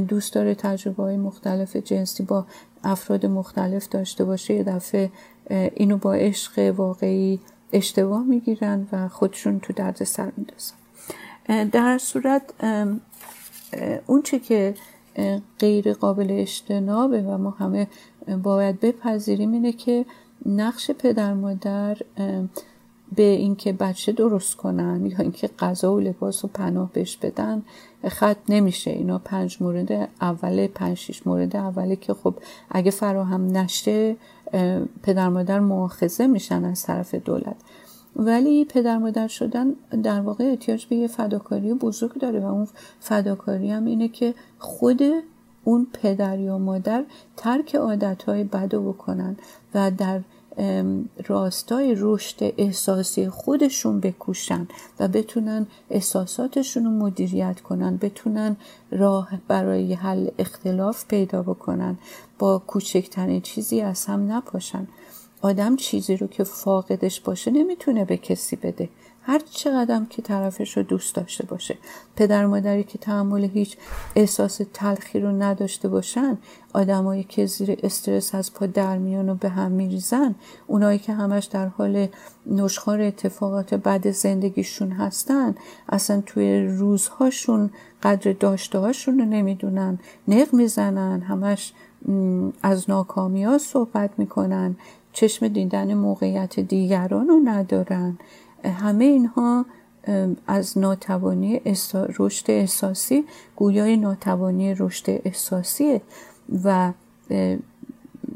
دوست 0.08 0.34
داره 0.34 0.56
تجربه 0.56 1.04
های 1.04 1.18
مختلف 1.18 1.76
جنسی 1.76 2.24
با 2.24 2.46
افراد 2.84 3.26
مختلف 3.26 3.90
داشته 3.90 4.26
باشه 4.26 4.54
یه 4.54 4.64
دفعه 4.64 5.12
اینو 5.50 5.98
با 5.98 6.14
عشق 6.14 6.74
واقعی 6.78 7.40
اشتباه 7.74 8.24
می‌گیرن 8.24 8.88
و 8.92 9.08
خودشون 9.08 9.60
تو 9.60 9.74
درد 9.74 10.04
سر 10.04 10.32
میدازن 10.38 10.77
در 11.48 11.98
صورت 11.98 12.44
اون 14.08 14.22
چه 14.22 14.40
که 14.40 14.76
غیر 15.60 15.94
قابل 15.94 16.28
اجتنابه 16.32 17.22
و 17.22 17.38
ما 17.38 17.50
همه 17.50 17.88
باید 18.44 18.80
بپذیریم 18.80 19.52
اینه 19.52 19.72
که 19.72 20.06
نقش 20.46 20.92
پدر 20.92 21.34
مادر 21.34 21.98
به 23.16 23.24
اینکه 23.24 23.74
بچه 23.74 24.12
درست 24.12 24.56
کنن 24.56 25.06
یا 25.06 25.18
اینکه 25.18 25.50
غذا 25.60 25.94
و 25.94 26.00
لباس 26.00 26.46
و 26.46 26.48
پناه 26.48 26.94
بهش 26.94 27.18
بدن 27.18 27.62
خط 28.08 28.38
نمیشه. 28.50 28.92
اینا 28.92 29.18
پنج 29.18 29.58
مورد 29.62 30.10
اوله 30.22 30.68
پنج 30.68 30.98
شیش 30.98 31.28
مورد 31.28 31.56
اوله 31.56 31.96
که 31.96 32.14
خب 32.14 32.36
اگه 32.72 32.92
فراهم 32.92 33.58
نشه 33.58 34.16
پدر 35.04 35.30
مادر 35.30 35.60
مؤاخذه 35.60 36.28
میشن 36.28 36.66
از 36.66 36.84
طرف 36.84 37.16
دولت. 37.16 37.56
ولی 38.18 38.66
پدر 38.66 38.98
مادر 38.98 39.28
شدن 39.28 39.74
در 40.04 40.22
واقع 40.22 40.44
احتیاج 40.44 40.86
به 40.86 40.96
یه 40.96 41.08
فداکاری 41.08 41.74
بزرگ 41.74 42.14
داره 42.14 42.40
و 42.40 42.46
اون 42.46 42.68
فداکاری 43.00 43.72
هم 43.72 43.86
اینه 43.86 44.08
که 44.08 44.34
خود 44.60 45.02
اون 45.64 45.88
پدر 45.94 46.40
یا 46.40 46.58
مادر 46.58 47.04
ترک 47.38 47.76
عادتهای 47.76 48.44
بد 48.44 48.76
رو 48.76 48.94
بکنن 48.94 49.38
و 49.74 49.92
در 49.92 50.22
راستای 51.28 51.96
رشد 51.98 52.54
احساسی 52.58 53.30
خودشون 53.30 54.00
بکوشن 54.00 54.68
و 55.00 55.08
بتونن 55.08 55.68
احساساتشون 55.90 56.86
رو 56.86 56.92
مدیریت 56.92 57.62
کنن 57.62 57.98
بتونن 57.98 58.56
راه 58.92 59.30
برای 59.48 59.94
حل 59.94 60.28
اختلاف 60.40 61.06
پیدا 61.06 61.44
بکنن. 61.44 61.98
با 62.40 62.60
کوچکترین 62.60 63.42
چیزی 63.42 63.82
از 63.82 64.06
هم 64.06 64.32
نپاشن. 64.32 64.88
آدم 65.42 65.76
چیزی 65.76 66.18
رو 66.18 66.28
که 66.28 66.44
فاقدش 66.44 67.20
باشه 67.22 67.52
نمی‌تونه 67.52 68.06
به 68.06 68.18
کسی 68.18 68.56
بده. 68.56 68.90
هر 69.22 69.40
چقدر 69.40 70.02
که 70.10 70.22
طرفش 70.22 70.78
رو 70.78 70.84
دوست 70.84 71.16
داشته 71.16 71.46
باشه. 71.46 71.78
پدر 72.16 72.46
مادری 72.46 72.84
که 72.84 72.98
تحمل 72.98 73.44
هیچ 73.44 73.78
احساس 74.16 74.62
تلخی 74.74 75.20
رو 75.20 75.32
نداشته 75.32 75.88
باشن 75.88 76.38
آدمایی 76.74 77.24
که 77.24 77.46
زیر 77.46 77.80
استرس 77.84 78.36
از 78.36 78.54
پا 78.54 78.66
در 78.66 78.98
میان 78.98 79.30
و 79.30 79.36
به 79.36 79.50
هم 79.50 79.72
میریزن 79.72 80.36
اونایی 80.68 81.00
که 81.00 81.14
همش 81.14 81.46
در 81.46 81.68
حال 81.68 82.08
نشخار 82.46 83.02
اتفاقات 83.02 83.74
بد 83.74 84.12
زندگیشون 84.12 84.92
هستن 84.92 85.56
اصلا 85.90 86.24
توی 86.26 86.68
روزهاشون 86.68 87.70
قدر 88.04 88.34
داشته 88.34 88.80
هاشون 88.80 89.20
رو 89.20 89.26
نمی‌دونن. 89.26 90.00
نق 90.28 90.54
می‌زنن 90.54 91.22
همش 91.22 91.74
از 92.64 92.90
ناکامی 92.90 93.44
ها 93.44 93.58
صحبت 93.58 94.10
می‌کنن. 94.18 94.76
چشم 95.18 95.48
دیدن 95.48 95.94
موقعیت 95.94 96.60
دیگران 96.60 97.28
رو 97.28 97.40
ندارن. 97.46 98.18
همه 98.64 99.06
اینها 99.06 99.66
از 100.48 100.78
ناتوانی 100.78 101.62
رشد 102.20 102.52
احساسی 102.52 103.26
گویای 103.56 103.98
ناتوانی 103.98 104.76
رشد 104.76 105.04
احساسیه 105.26 106.02
و 106.64 106.92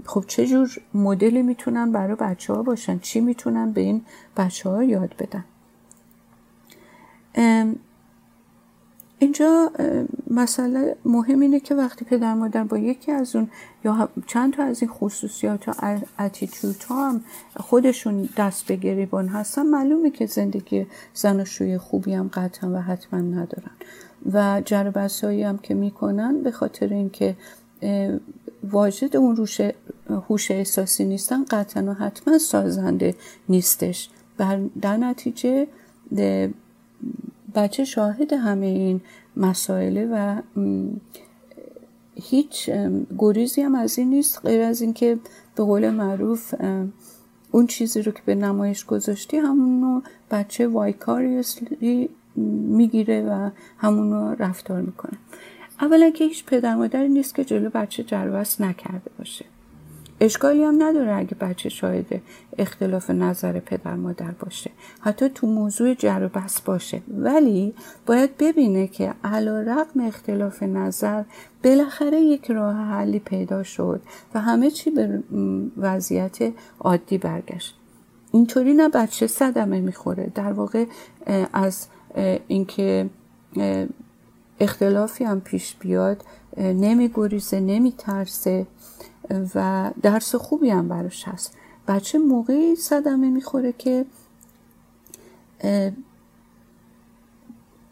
خب 0.06 0.24
چه 0.28 0.48
جور 0.48 0.70
مدلی 0.94 1.42
می‌تونن 1.42 1.92
برای 1.92 2.16
بچه 2.16 2.54
ها 2.54 2.64
باشن؟ 2.64 3.00
چی 3.00 3.22
می‌تونن 3.22 3.72
به 3.72 3.82
این 3.82 4.02
بچه 4.38 4.70
ها 4.70 4.84
یاد 4.84 5.16
بدن؟ 5.20 5.46
اینجا 9.22 9.72
مسئله 10.30 10.95
مهم 11.05 11.39
اینه 11.39 11.59
که 11.59 11.76
وقتی 11.76 12.05
پدر 12.05 12.34
مادر 12.34 12.63
با 12.63 12.78
یکی 12.78 13.11
از 13.11 13.36
اون 13.36 13.49
یا 13.86 14.09
چند 14.28 14.53
تا 14.53 14.63
از 14.63 14.82
این 14.82 14.91
خصوصیات 14.91 15.67
و 15.67 15.74
اتیتود 16.19 16.84
ها 16.89 17.09
هم 17.09 17.22
خودشون 17.57 18.30
دست 18.38 18.65
به 18.65 18.76
گریبان 18.76 19.28
هستن 19.28 19.65
معلومه 19.65 20.09
که 20.09 20.26
زندگی 20.26 20.86
زن 21.13 21.39
و 21.39 21.45
شوی 21.45 21.78
خوبی 21.78 22.13
هم 22.13 22.30
قطعا 22.34 22.74
و 22.74 22.76
حتما 22.76 23.19
ندارن. 23.19 23.72
و 24.34 24.61
جربسایی 24.65 25.43
هم 25.43 25.57
که 25.57 25.74
می‌کنن 25.74 26.41
به 26.43 26.51
خاطر 26.51 26.88
اینکه 26.88 27.36
واجد 28.63 29.17
اون 29.17 29.36
روش 29.36 29.61
هوش 30.09 30.51
احساسی 30.51 31.05
نیستن 31.05 31.43
قطعا 31.43 31.84
و 31.84 31.93
حتما 31.93 32.38
سازنده 32.38 33.15
نیستش. 33.49 34.09
در 34.82 34.97
نتیجه 34.97 35.67
بچه 37.56 37.86
شاهد 37.86 38.34
همه 38.34 38.66
این 38.66 39.02
مسائله 39.38 40.06
و 40.06 40.41
هیچ 42.16 42.70
گریزی 43.18 43.62
هم 43.62 43.76
از 43.76 43.99
این 43.99 44.10
نیست 44.10 44.45
غیر 44.45 44.62
از 44.62 44.82
اینکه 44.82 45.20
به 45.56 45.64
قول 45.64 45.89
معروف 45.89 46.54
اون 47.52 47.68
چیزی 47.68 48.02
رو 48.02 48.12
که 48.12 48.22
به 48.26 48.36
نمایش 48.36 48.86
گذاشتی 48.86 49.38
همونو 49.38 50.02
بچه 50.32 50.68
وایکاریسلی 50.68 52.10
می‌گیره 52.36 53.22
و 53.22 53.49
همونو 53.78 54.36
رفتار 54.39 54.82
می‌کنه. 54.82 55.18
اولا 55.82 56.10
که 56.10 56.24
هیچ 56.24 56.45
پدر 56.45 56.76
مادری 56.76 57.10
نیست 57.10 57.36
که 57.36 57.45
جلو 57.45 57.70
بچه 57.70 58.04
جلوس 58.04 58.62
نکرده 58.62 59.12
باشه. 59.18 59.45
اشکالی 60.22 60.63
هم 60.63 60.84
نداره 60.84 61.15
اگه 61.15 61.36
بچه 61.36 61.69
شاید 61.69 62.22
اختلاف 62.57 63.09
نظر 63.09 63.59
پدر 63.59 63.95
مادر 63.95 64.32
باشه. 64.32 64.72
حتی 64.99 65.30
تو 65.30 65.47
موضوع 65.47 65.93
جر 65.93 66.28
بس 66.28 66.61
باشه. 66.61 67.01
ولی 67.17 67.74
باید 68.05 68.38
ببینه 68.38 68.88
که 68.88 69.13
علا 69.24 69.61
رقم 69.61 70.01
اختلاف 70.01 70.63
نظر 70.63 71.24
بالاخره 71.63 72.22
یک 72.22 72.51
راه 72.51 72.76
حلی 72.76 73.19
پیدا 73.19 73.63
شد 73.63 74.01
و 74.34 74.39
همه 74.39 74.72
چی 74.72 74.91
به 74.91 75.24
وضعیت 75.78 76.38
عادی 76.80 77.17
برگشت. 77.17 77.76
اینطوری 78.32 78.74
نه 78.74 78.89
بچه 78.89 79.28
صدمه 79.28 79.80
می‌خوره. 79.80 80.32
در 80.36 80.53
واقع 80.53 80.86
از 81.53 81.88
اینکه 82.47 83.09
اختلافی 84.59 85.24
هم 85.24 85.41
پیش 85.41 85.76
بیاد 85.80 86.24
نمیگریزه 86.57 87.59
نمیترسه. 87.59 88.67
و 89.56 89.92
درس 90.02 90.36
خوبی 90.36 90.70
هم 90.70 90.88
براش 90.88 91.28
هست. 91.28 91.58
بچه 91.88 92.18
موقعی 92.18 92.76
صدمه 92.76 93.30
می‌خوره 93.30 93.74
که 93.78 94.06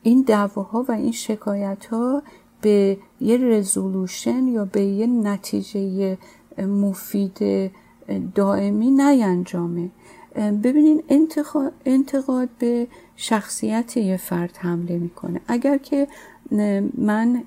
این 0.04 0.22
دعواها 0.22 0.86
و 0.88 0.92
این 0.92 1.12
شکایت 1.12 1.86
ها 1.86 2.24
به 2.62 2.98
یه 3.22 3.38
رزولوشن 3.38 4.48
یا 4.48 4.66
به 4.66 4.82
یه 4.82 5.08
نتیجه 5.08 6.18
مفید 6.58 7.72
دائمی 8.36 8.92
نینجامه 8.92 9.90
ببینین 10.36 11.04
انتقاد 11.86 12.50
به 12.60 12.88
شخصیت 13.16 13.98
یه 13.98 14.18
فرد 14.18 14.58
حمله 14.58 14.98
می‌کنه. 14.98 15.42
اگر 15.48 15.78
که 15.78 16.08
من 16.98 17.44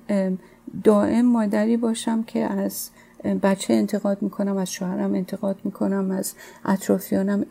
دائم 0.83 1.25
مادری 1.25 1.77
باشم 1.77 2.23
که 2.23 2.39
از 2.39 2.89
بچه 3.23 3.73
انتقاد 3.73 4.21
می‌کنم 4.21 4.57
از 4.57 4.71
شوهرم 4.71 5.13
انتقاد 5.13 5.59
می‌کنم 5.63 6.11
از 6.11 6.33
اطرافیانم 6.65 7.45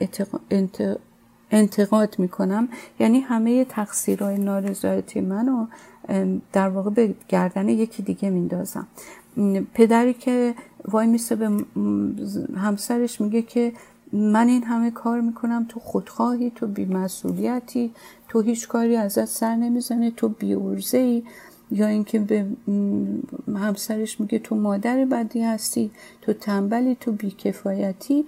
انتقاد 1.51 2.15
می‌کنم. 2.19 2.69
یعنی 3.01 3.21
همه 3.21 3.65
تقصیرهای 3.65 4.39
نارضایتی 4.39 5.21
منو 5.21 5.67
در 6.53 6.69
واقع 6.69 6.91
به 6.91 7.15
گردن 7.29 7.69
یکی 7.69 8.03
دیگه 8.03 8.31
میندازم. 8.31 8.87
پدری 9.75 10.15
که 10.15 10.55
وای 10.89 11.07
میسه 11.07 11.37
به 11.37 11.51
همسرش 12.57 13.21
میگه 13.21 13.43
که 13.43 13.73
من 14.13 14.49
این 14.49 14.65
همه 14.65 14.91
کار 14.91 15.21
می‌کنم 15.21 15.67
تو 15.69 15.81
خودخواهی 15.81 16.53
تو 16.55 16.67
بیمسئولیتی 16.67 17.95
تو 18.29 18.41
هیچ 18.41 18.69
کاری 18.69 18.97
ازت 18.97 19.25
سر 19.25 19.57
نمی‌زنه 19.57 20.11
تو 20.11 20.29
بیورزه 20.29 20.99
ای 20.99 21.23
یا 21.73 21.87
اینکه 21.87 22.19
به 22.19 22.47
همسرش 23.55 24.21
میگه 24.21 24.39
تو 24.39 24.55
مادر 24.55 25.05
بدی 25.05 25.43
هستی 25.43 25.91
تو 26.23 26.33
تنبلی 26.33 26.95
تو 27.01 27.13
بیکفایتی 27.13 28.25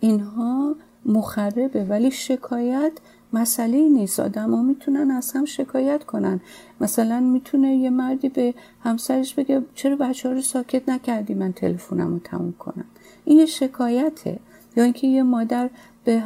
اینها 0.00 0.74
مخربه. 1.06 1.84
ولی 1.84 2.10
شکایت 2.10 2.92
مسئله 3.32 3.88
نیست. 3.88 4.20
آدم 4.20 4.54
ها 4.54 4.62
می‌تونن 4.62 5.10
از 5.10 5.32
هم 5.32 5.44
شکایت 5.44 6.04
کنن. 6.04 6.40
مثلا 6.80 7.20
می‌تونه 7.20 7.76
یه 7.76 7.90
مردی 7.90 8.28
به 8.28 8.54
همسرش 8.80 9.34
بگه 9.34 9.62
چرا 9.74 9.96
بچه 9.96 10.28
ها 10.28 10.34
رو 10.34 10.40
ساکت 10.40 10.88
نکردی؟ 10.88 11.34
من 11.34 11.52
تلفنم 11.52 12.12
رو 12.12 12.18
تموم 12.18 12.54
کنم. 12.58 12.84
این 13.24 13.38
یه 13.38 13.46
شکایته. 13.46 14.38
یا 14.76 14.84
اینکه 14.84 15.06
یه 15.06 15.22
مادر 15.22 15.70
به 16.08 16.22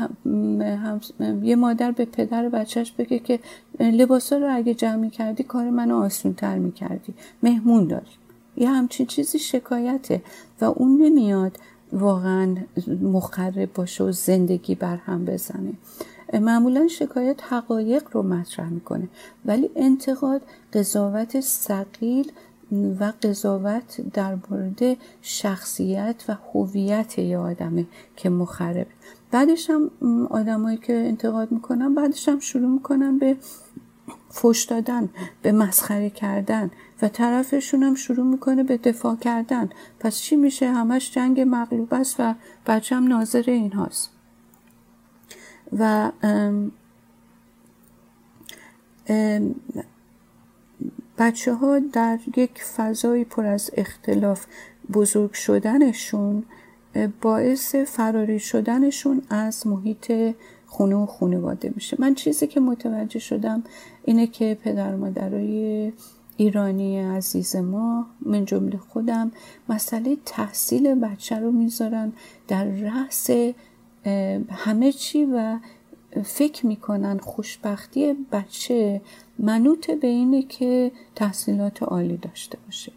یه 1.42 1.56
مادر 1.56 1.90
به 1.90 2.04
پدر 2.04 2.48
بچهش 2.48 2.92
بگه 2.92 3.18
که 3.18 3.40
لباسا 3.80 4.36
رو 4.36 4.56
اگه 4.56 4.74
جمع 4.74 5.08
کردی 5.08 5.42
کار 5.42 5.70
منو 5.70 5.96
آسون 5.96 6.34
تر 6.34 6.58
می‌کردی. 6.58 7.14
مهمون 7.42 7.86
داریم 7.86 8.18
یه 8.56 8.70
همچین 8.70 9.06
چیزی 9.06 9.38
شکایته 9.38 10.22
و 10.60 10.64
اون 10.64 11.02
نمیاد 11.02 11.58
واقعا 11.92 12.56
مخرب 13.02 13.72
باشه 13.72 14.04
و 14.04 14.12
زندگی 14.12 14.74
بر 14.74 14.96
هم 14.96 15.24
بزنه. 15.24 15.72
معمولا 16.32 16.88
شکایت 16.88 17.42
حقایق 17.42 18.02
رو 18.12 18.22
مطرح 18.22 18.68
می‌کنه. 18.68 19.08
ولی 19.44 19.70
انتقاد 19.76 20.42
قضاوت 20.72 21.40
سقیل 21.40 22.32
و 23.00 23.12
قضاوت 23.22 24.00
در 24.12 24.38
مورد 24.50 24.96
شخصیت 25.22 26.24
و 26.28 26.36
هویت 26.54 27.18
یه 27.18 27.38
آدمه 27.38 27.86
که 28.16 28.30
مخرب 28.30 28.86
بعدش 29.32 29.70
هم 29.70 29.90
آدمایی 30.30 30.76
که 30.76 30.94
انتقاد 30.94 31.52
می‌کنن 31.52 31.94
بعدش 31.94 32.28
هم 32.28 32.40
شروع 32.40 32.68
می‌کنن 32.68 33.18
به 33.18 33.36
فش 34.30 34.62
دادن 34.62 35.08
به 35.42 35.52
مسخره 35.52 36.10
کردن 36.10 36.70
و 37.02 37.08
طرفشون 37.08 37.82
هم 37.82 37.94
شروع 37.94 38.26
می‌کنه 38.26 38.62
به 38.62 38.76
دفاع 38.76 39.16
کردن. 39.16 39.70
پس 40.00 40.16
چی 40.16 40.36
میشه؟ 40.36 40.72
همش 40.72 41.12
جنگ 41.12 41.40
مغلوب 41.40 41.94
است 41.94 42.16
و 42.18 42.34
بچه 42.66 42.96
هم 42.96 43.06
ناظر 43.06 43.44
این 43.46 43.72
هاست. 43.72 44.10
و 45.78 46.12
ام 46.22 46.72
بچه 51.18 51.54
ها 51.54 51.78
در 51.78 52.18
یک 52.36 52.62
فضای 52.62 53.24
پر 53.24 53.46
از 53.46 53.70
اختلاف 53.76 54.46
بزرگ 54.92 55.32
شدنشون 55.32 56.44
باعث 57.20 57.74
فراری 57.74 58.38
شدنشون 58.38 59.22
از 59.30 59.66
محیط 59.66 60.34
خونه 60.66 60.97
و 60.97 61.07
خانواده 61.07 61.72
میشه. 61.74 61.97
من 62.01 62.14
چیزی 62.14 62.47
که 62.47 62.61
متوجه 62.61 63.18
شدم 63.18 63.62
اینه 64.05 64.26
که 64.26 64.59
پدر 64.64 64.97
مادرای 64.97 65.93
ایرانی 66.36 67.01
عزیز 67.01 67.57
ما 67.57 68.07
من 68.20 68.45
جمله 68.45 68.78
خودم 68.78 69.32
مسئله 69.68 70.16
تحصیل 70.26 70.95
بچه 70.95 71.36
رو 71.36 71.53
می‌ذارن 71.53 72.12
در 72.49 72.64
رأس 72.64 73.30
همه 74.51 74.93
چی 74.93 75.24
و 75.24 75.59
فکر 76.24 76.66
می‌کنن 76.66 77.18
خوشبختی 77.18 78.12
بچه 78.32 79.01
منوط 79.38 79.90
به 79.90 80.07
اینه 80.07 80.43
که 80.43 80.93
تحصیلات 81.14 81.82
عالی 81.82 82.16
داشته 82.16 82.59
باشه. 82.66 82.93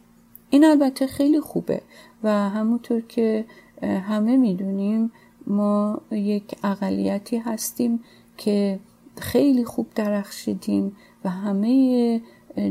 این 0.50 0.66
البته 0.66 1.08
خیلی 1.08 1.40
خوبه 1.40 1.82
و 2.24 2.50
همونطور 2.50 3.02
که 3.02 3.46
همه 3.84 4.38
می‌دونیم 4.38 5.12
ما 5.48 6.02
یک 6.12 6.56
اقلیتی 6.64 7.38
هستیم 7.38 8.00
که 8.38 8.80
خیلی 9.18 9.66
خوب 9.66 9.88
درخشیدیم 9.96 10.96
و 11.24 11.30
همه 11.30 12.22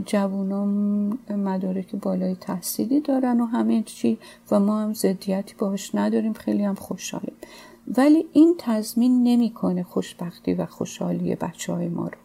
جوانان 0.07 0.68
مدارک 1.30 1.94
بالای 1.94 2.34
تحصیلی 2.34 3.00
دارن 3.00 3.40
و 3.40 3.44
همه 3.44 3.82
چی 3.82 4.18
و 4.50 4.61
ما 4.61 4.80
هم 4.80 4.92
زدیتی 4.92 5.55
باش 5.59 5.94
نداریم 5.94 6.32
خیلی 6.32 6.64
هم 6.64 6.74
خوشحالیم. 6.74 7.34
ولی 7.96 8.26
این 8.32 8.55
تضمین 8.59 9.22
نمی‌کنه 9.22 9.82
خوشبختی 9.82 10.55
و 10.55 10.66
خوشحالی 10.66 11.34
بچه 11.34 11.72
های 11.72 11.88
ما 11.88 12.09
رو. 12.09 12.18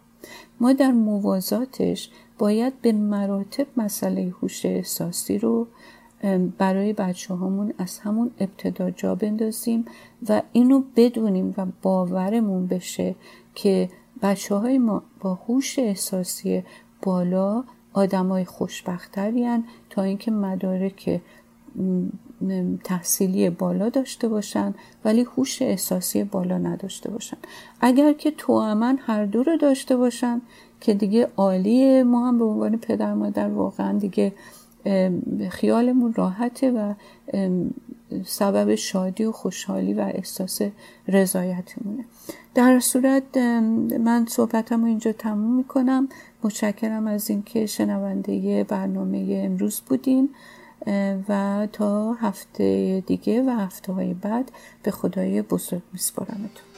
ما 0.59 0.73
در 0.73 0.91
موازاتش 0.91 2.09
باید 2.37 2.81
به 2.81 2.91
مراتب 2.91 3.67
مسئله 3.77 4.33
هوش 4.41 4.65
احساسی 4.65 5.37
رو 5.37 5.67
برای 6.57 6.93
بچه 6.93 7.33
هامون 7.33 7.73
از 7.77 7.99
همون 7.99 8.31
ابتدا 8.39 8.91
جا 8.91 9.15
بندازیم 9.15 9.85
و 10.29 10.41
اینو 10.51 10.83
بدونیم 10.95 11.53
و 11.57 11.65
باورمون 11.81 12.67
بشه 12.67 13.15
که 13.55 13.89
بچه 14.21 14.55
های 14.55 14.77
ما 14.77 15.03
با 15.19 15.33
هوش 15.33 15.79
احساسی 15.79 16.63
بالا 17.01 17.63
آدمای 17.93 18.45
خوشبخترین 18.45 19.63
تا 19.89 20.03
اینکه 20.03 20.31
مدارک 20.31 21.21
تحصیلی 22.83 23.49
بالا 23.49 23.89
داشته 23.89 24.27
باشن 24.27 24.73
ولی 25.05 25.21
هوش 25.21 25.61
احساسی 25.61 26.23
بالا 26.23 26.57
نداشته 26.57 27.11
باشن. 27.11 27.37
اگر 27.81 28.13
که 28.13 28.31
توامن 28.31 28.99
هر 29.01 29.25
دو 29.25 29.43
رو 29.43 29.57
داشته 29.57 29.97
باشن 29.97 30.41
که 30.81 30.93
دیگه 30.93 31.27
عالیه 31.37 32.03
ما 32.03 32.27
هم 32.27 32.39
به 32.39 32.45
عنوان 32.45 32.77
پدر 32.77 33.13
مادر 33.13 33.47
واقعا 33.47 33.97
دیگه 33.97 34.33
خیالمون 35.49 36.13
راحته 36.13 36.71
و 36.71 36.93
سبب 38.25 38.75
شادی 38.75 39.25
و 39.25 39.31
خوشحالی 39.31 39.93
و 39.93 39.99
احساس 39.99 40.61
رضایتمونه. 41.07 42.05
در 42.55 42.79
صورت 42.79 43.37
من 43.99 44.25
صحبتم 44.29 44.81
رو 44.81 44.87
اینجا 44.87 45.11
تموم 45.11 45.55
می‌کنم. 45.55 46.09
متشکرم 46.43 47.07
از 47.07 47.29
اینکه 47.29 47.65
شنونده 47.65 48.63
برنامه 48.63 49.41
امروز 49.45 49.81
بودین 49.81 50.29
و 51.29 51.67
تا 51.73 52.13
هفته 52.13 53.03
دیگه 53.07 53.43
و 53.43 53.49
هفته 53.49 53.93
های 53.93 54.13
بعد 54.13 54.51
به 54.83 54.91
خدای 54.91 55.41
بزرگ 55.41 55.81
میسپارمتون. 55.93 56.69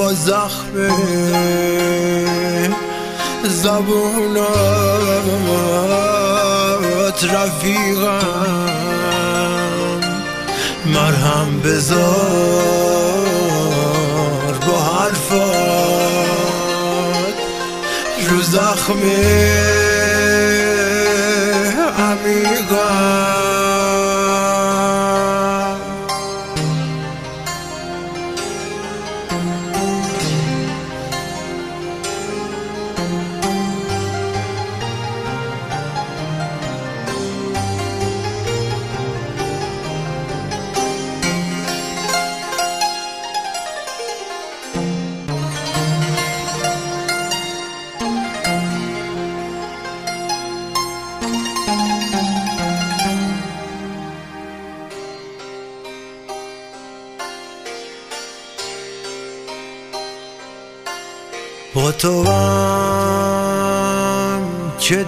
خدا 0.00 0.48
زبونات 3.44 4.40
رفیقم. 7.24 8.70
مرهم 10.86 11.60
بذار 11.60 12.10
با 14.66 14.78
حرفات 14.78 15.40
رو 18.30 18.42
زخم 18.42 19.00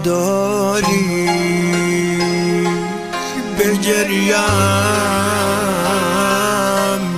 داری 0.05 1.39
به 3.59 3.77
گریم 3.77 4.33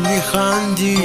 میخندی؟ 0.07 0.99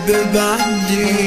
ببندی. 0.08 1.23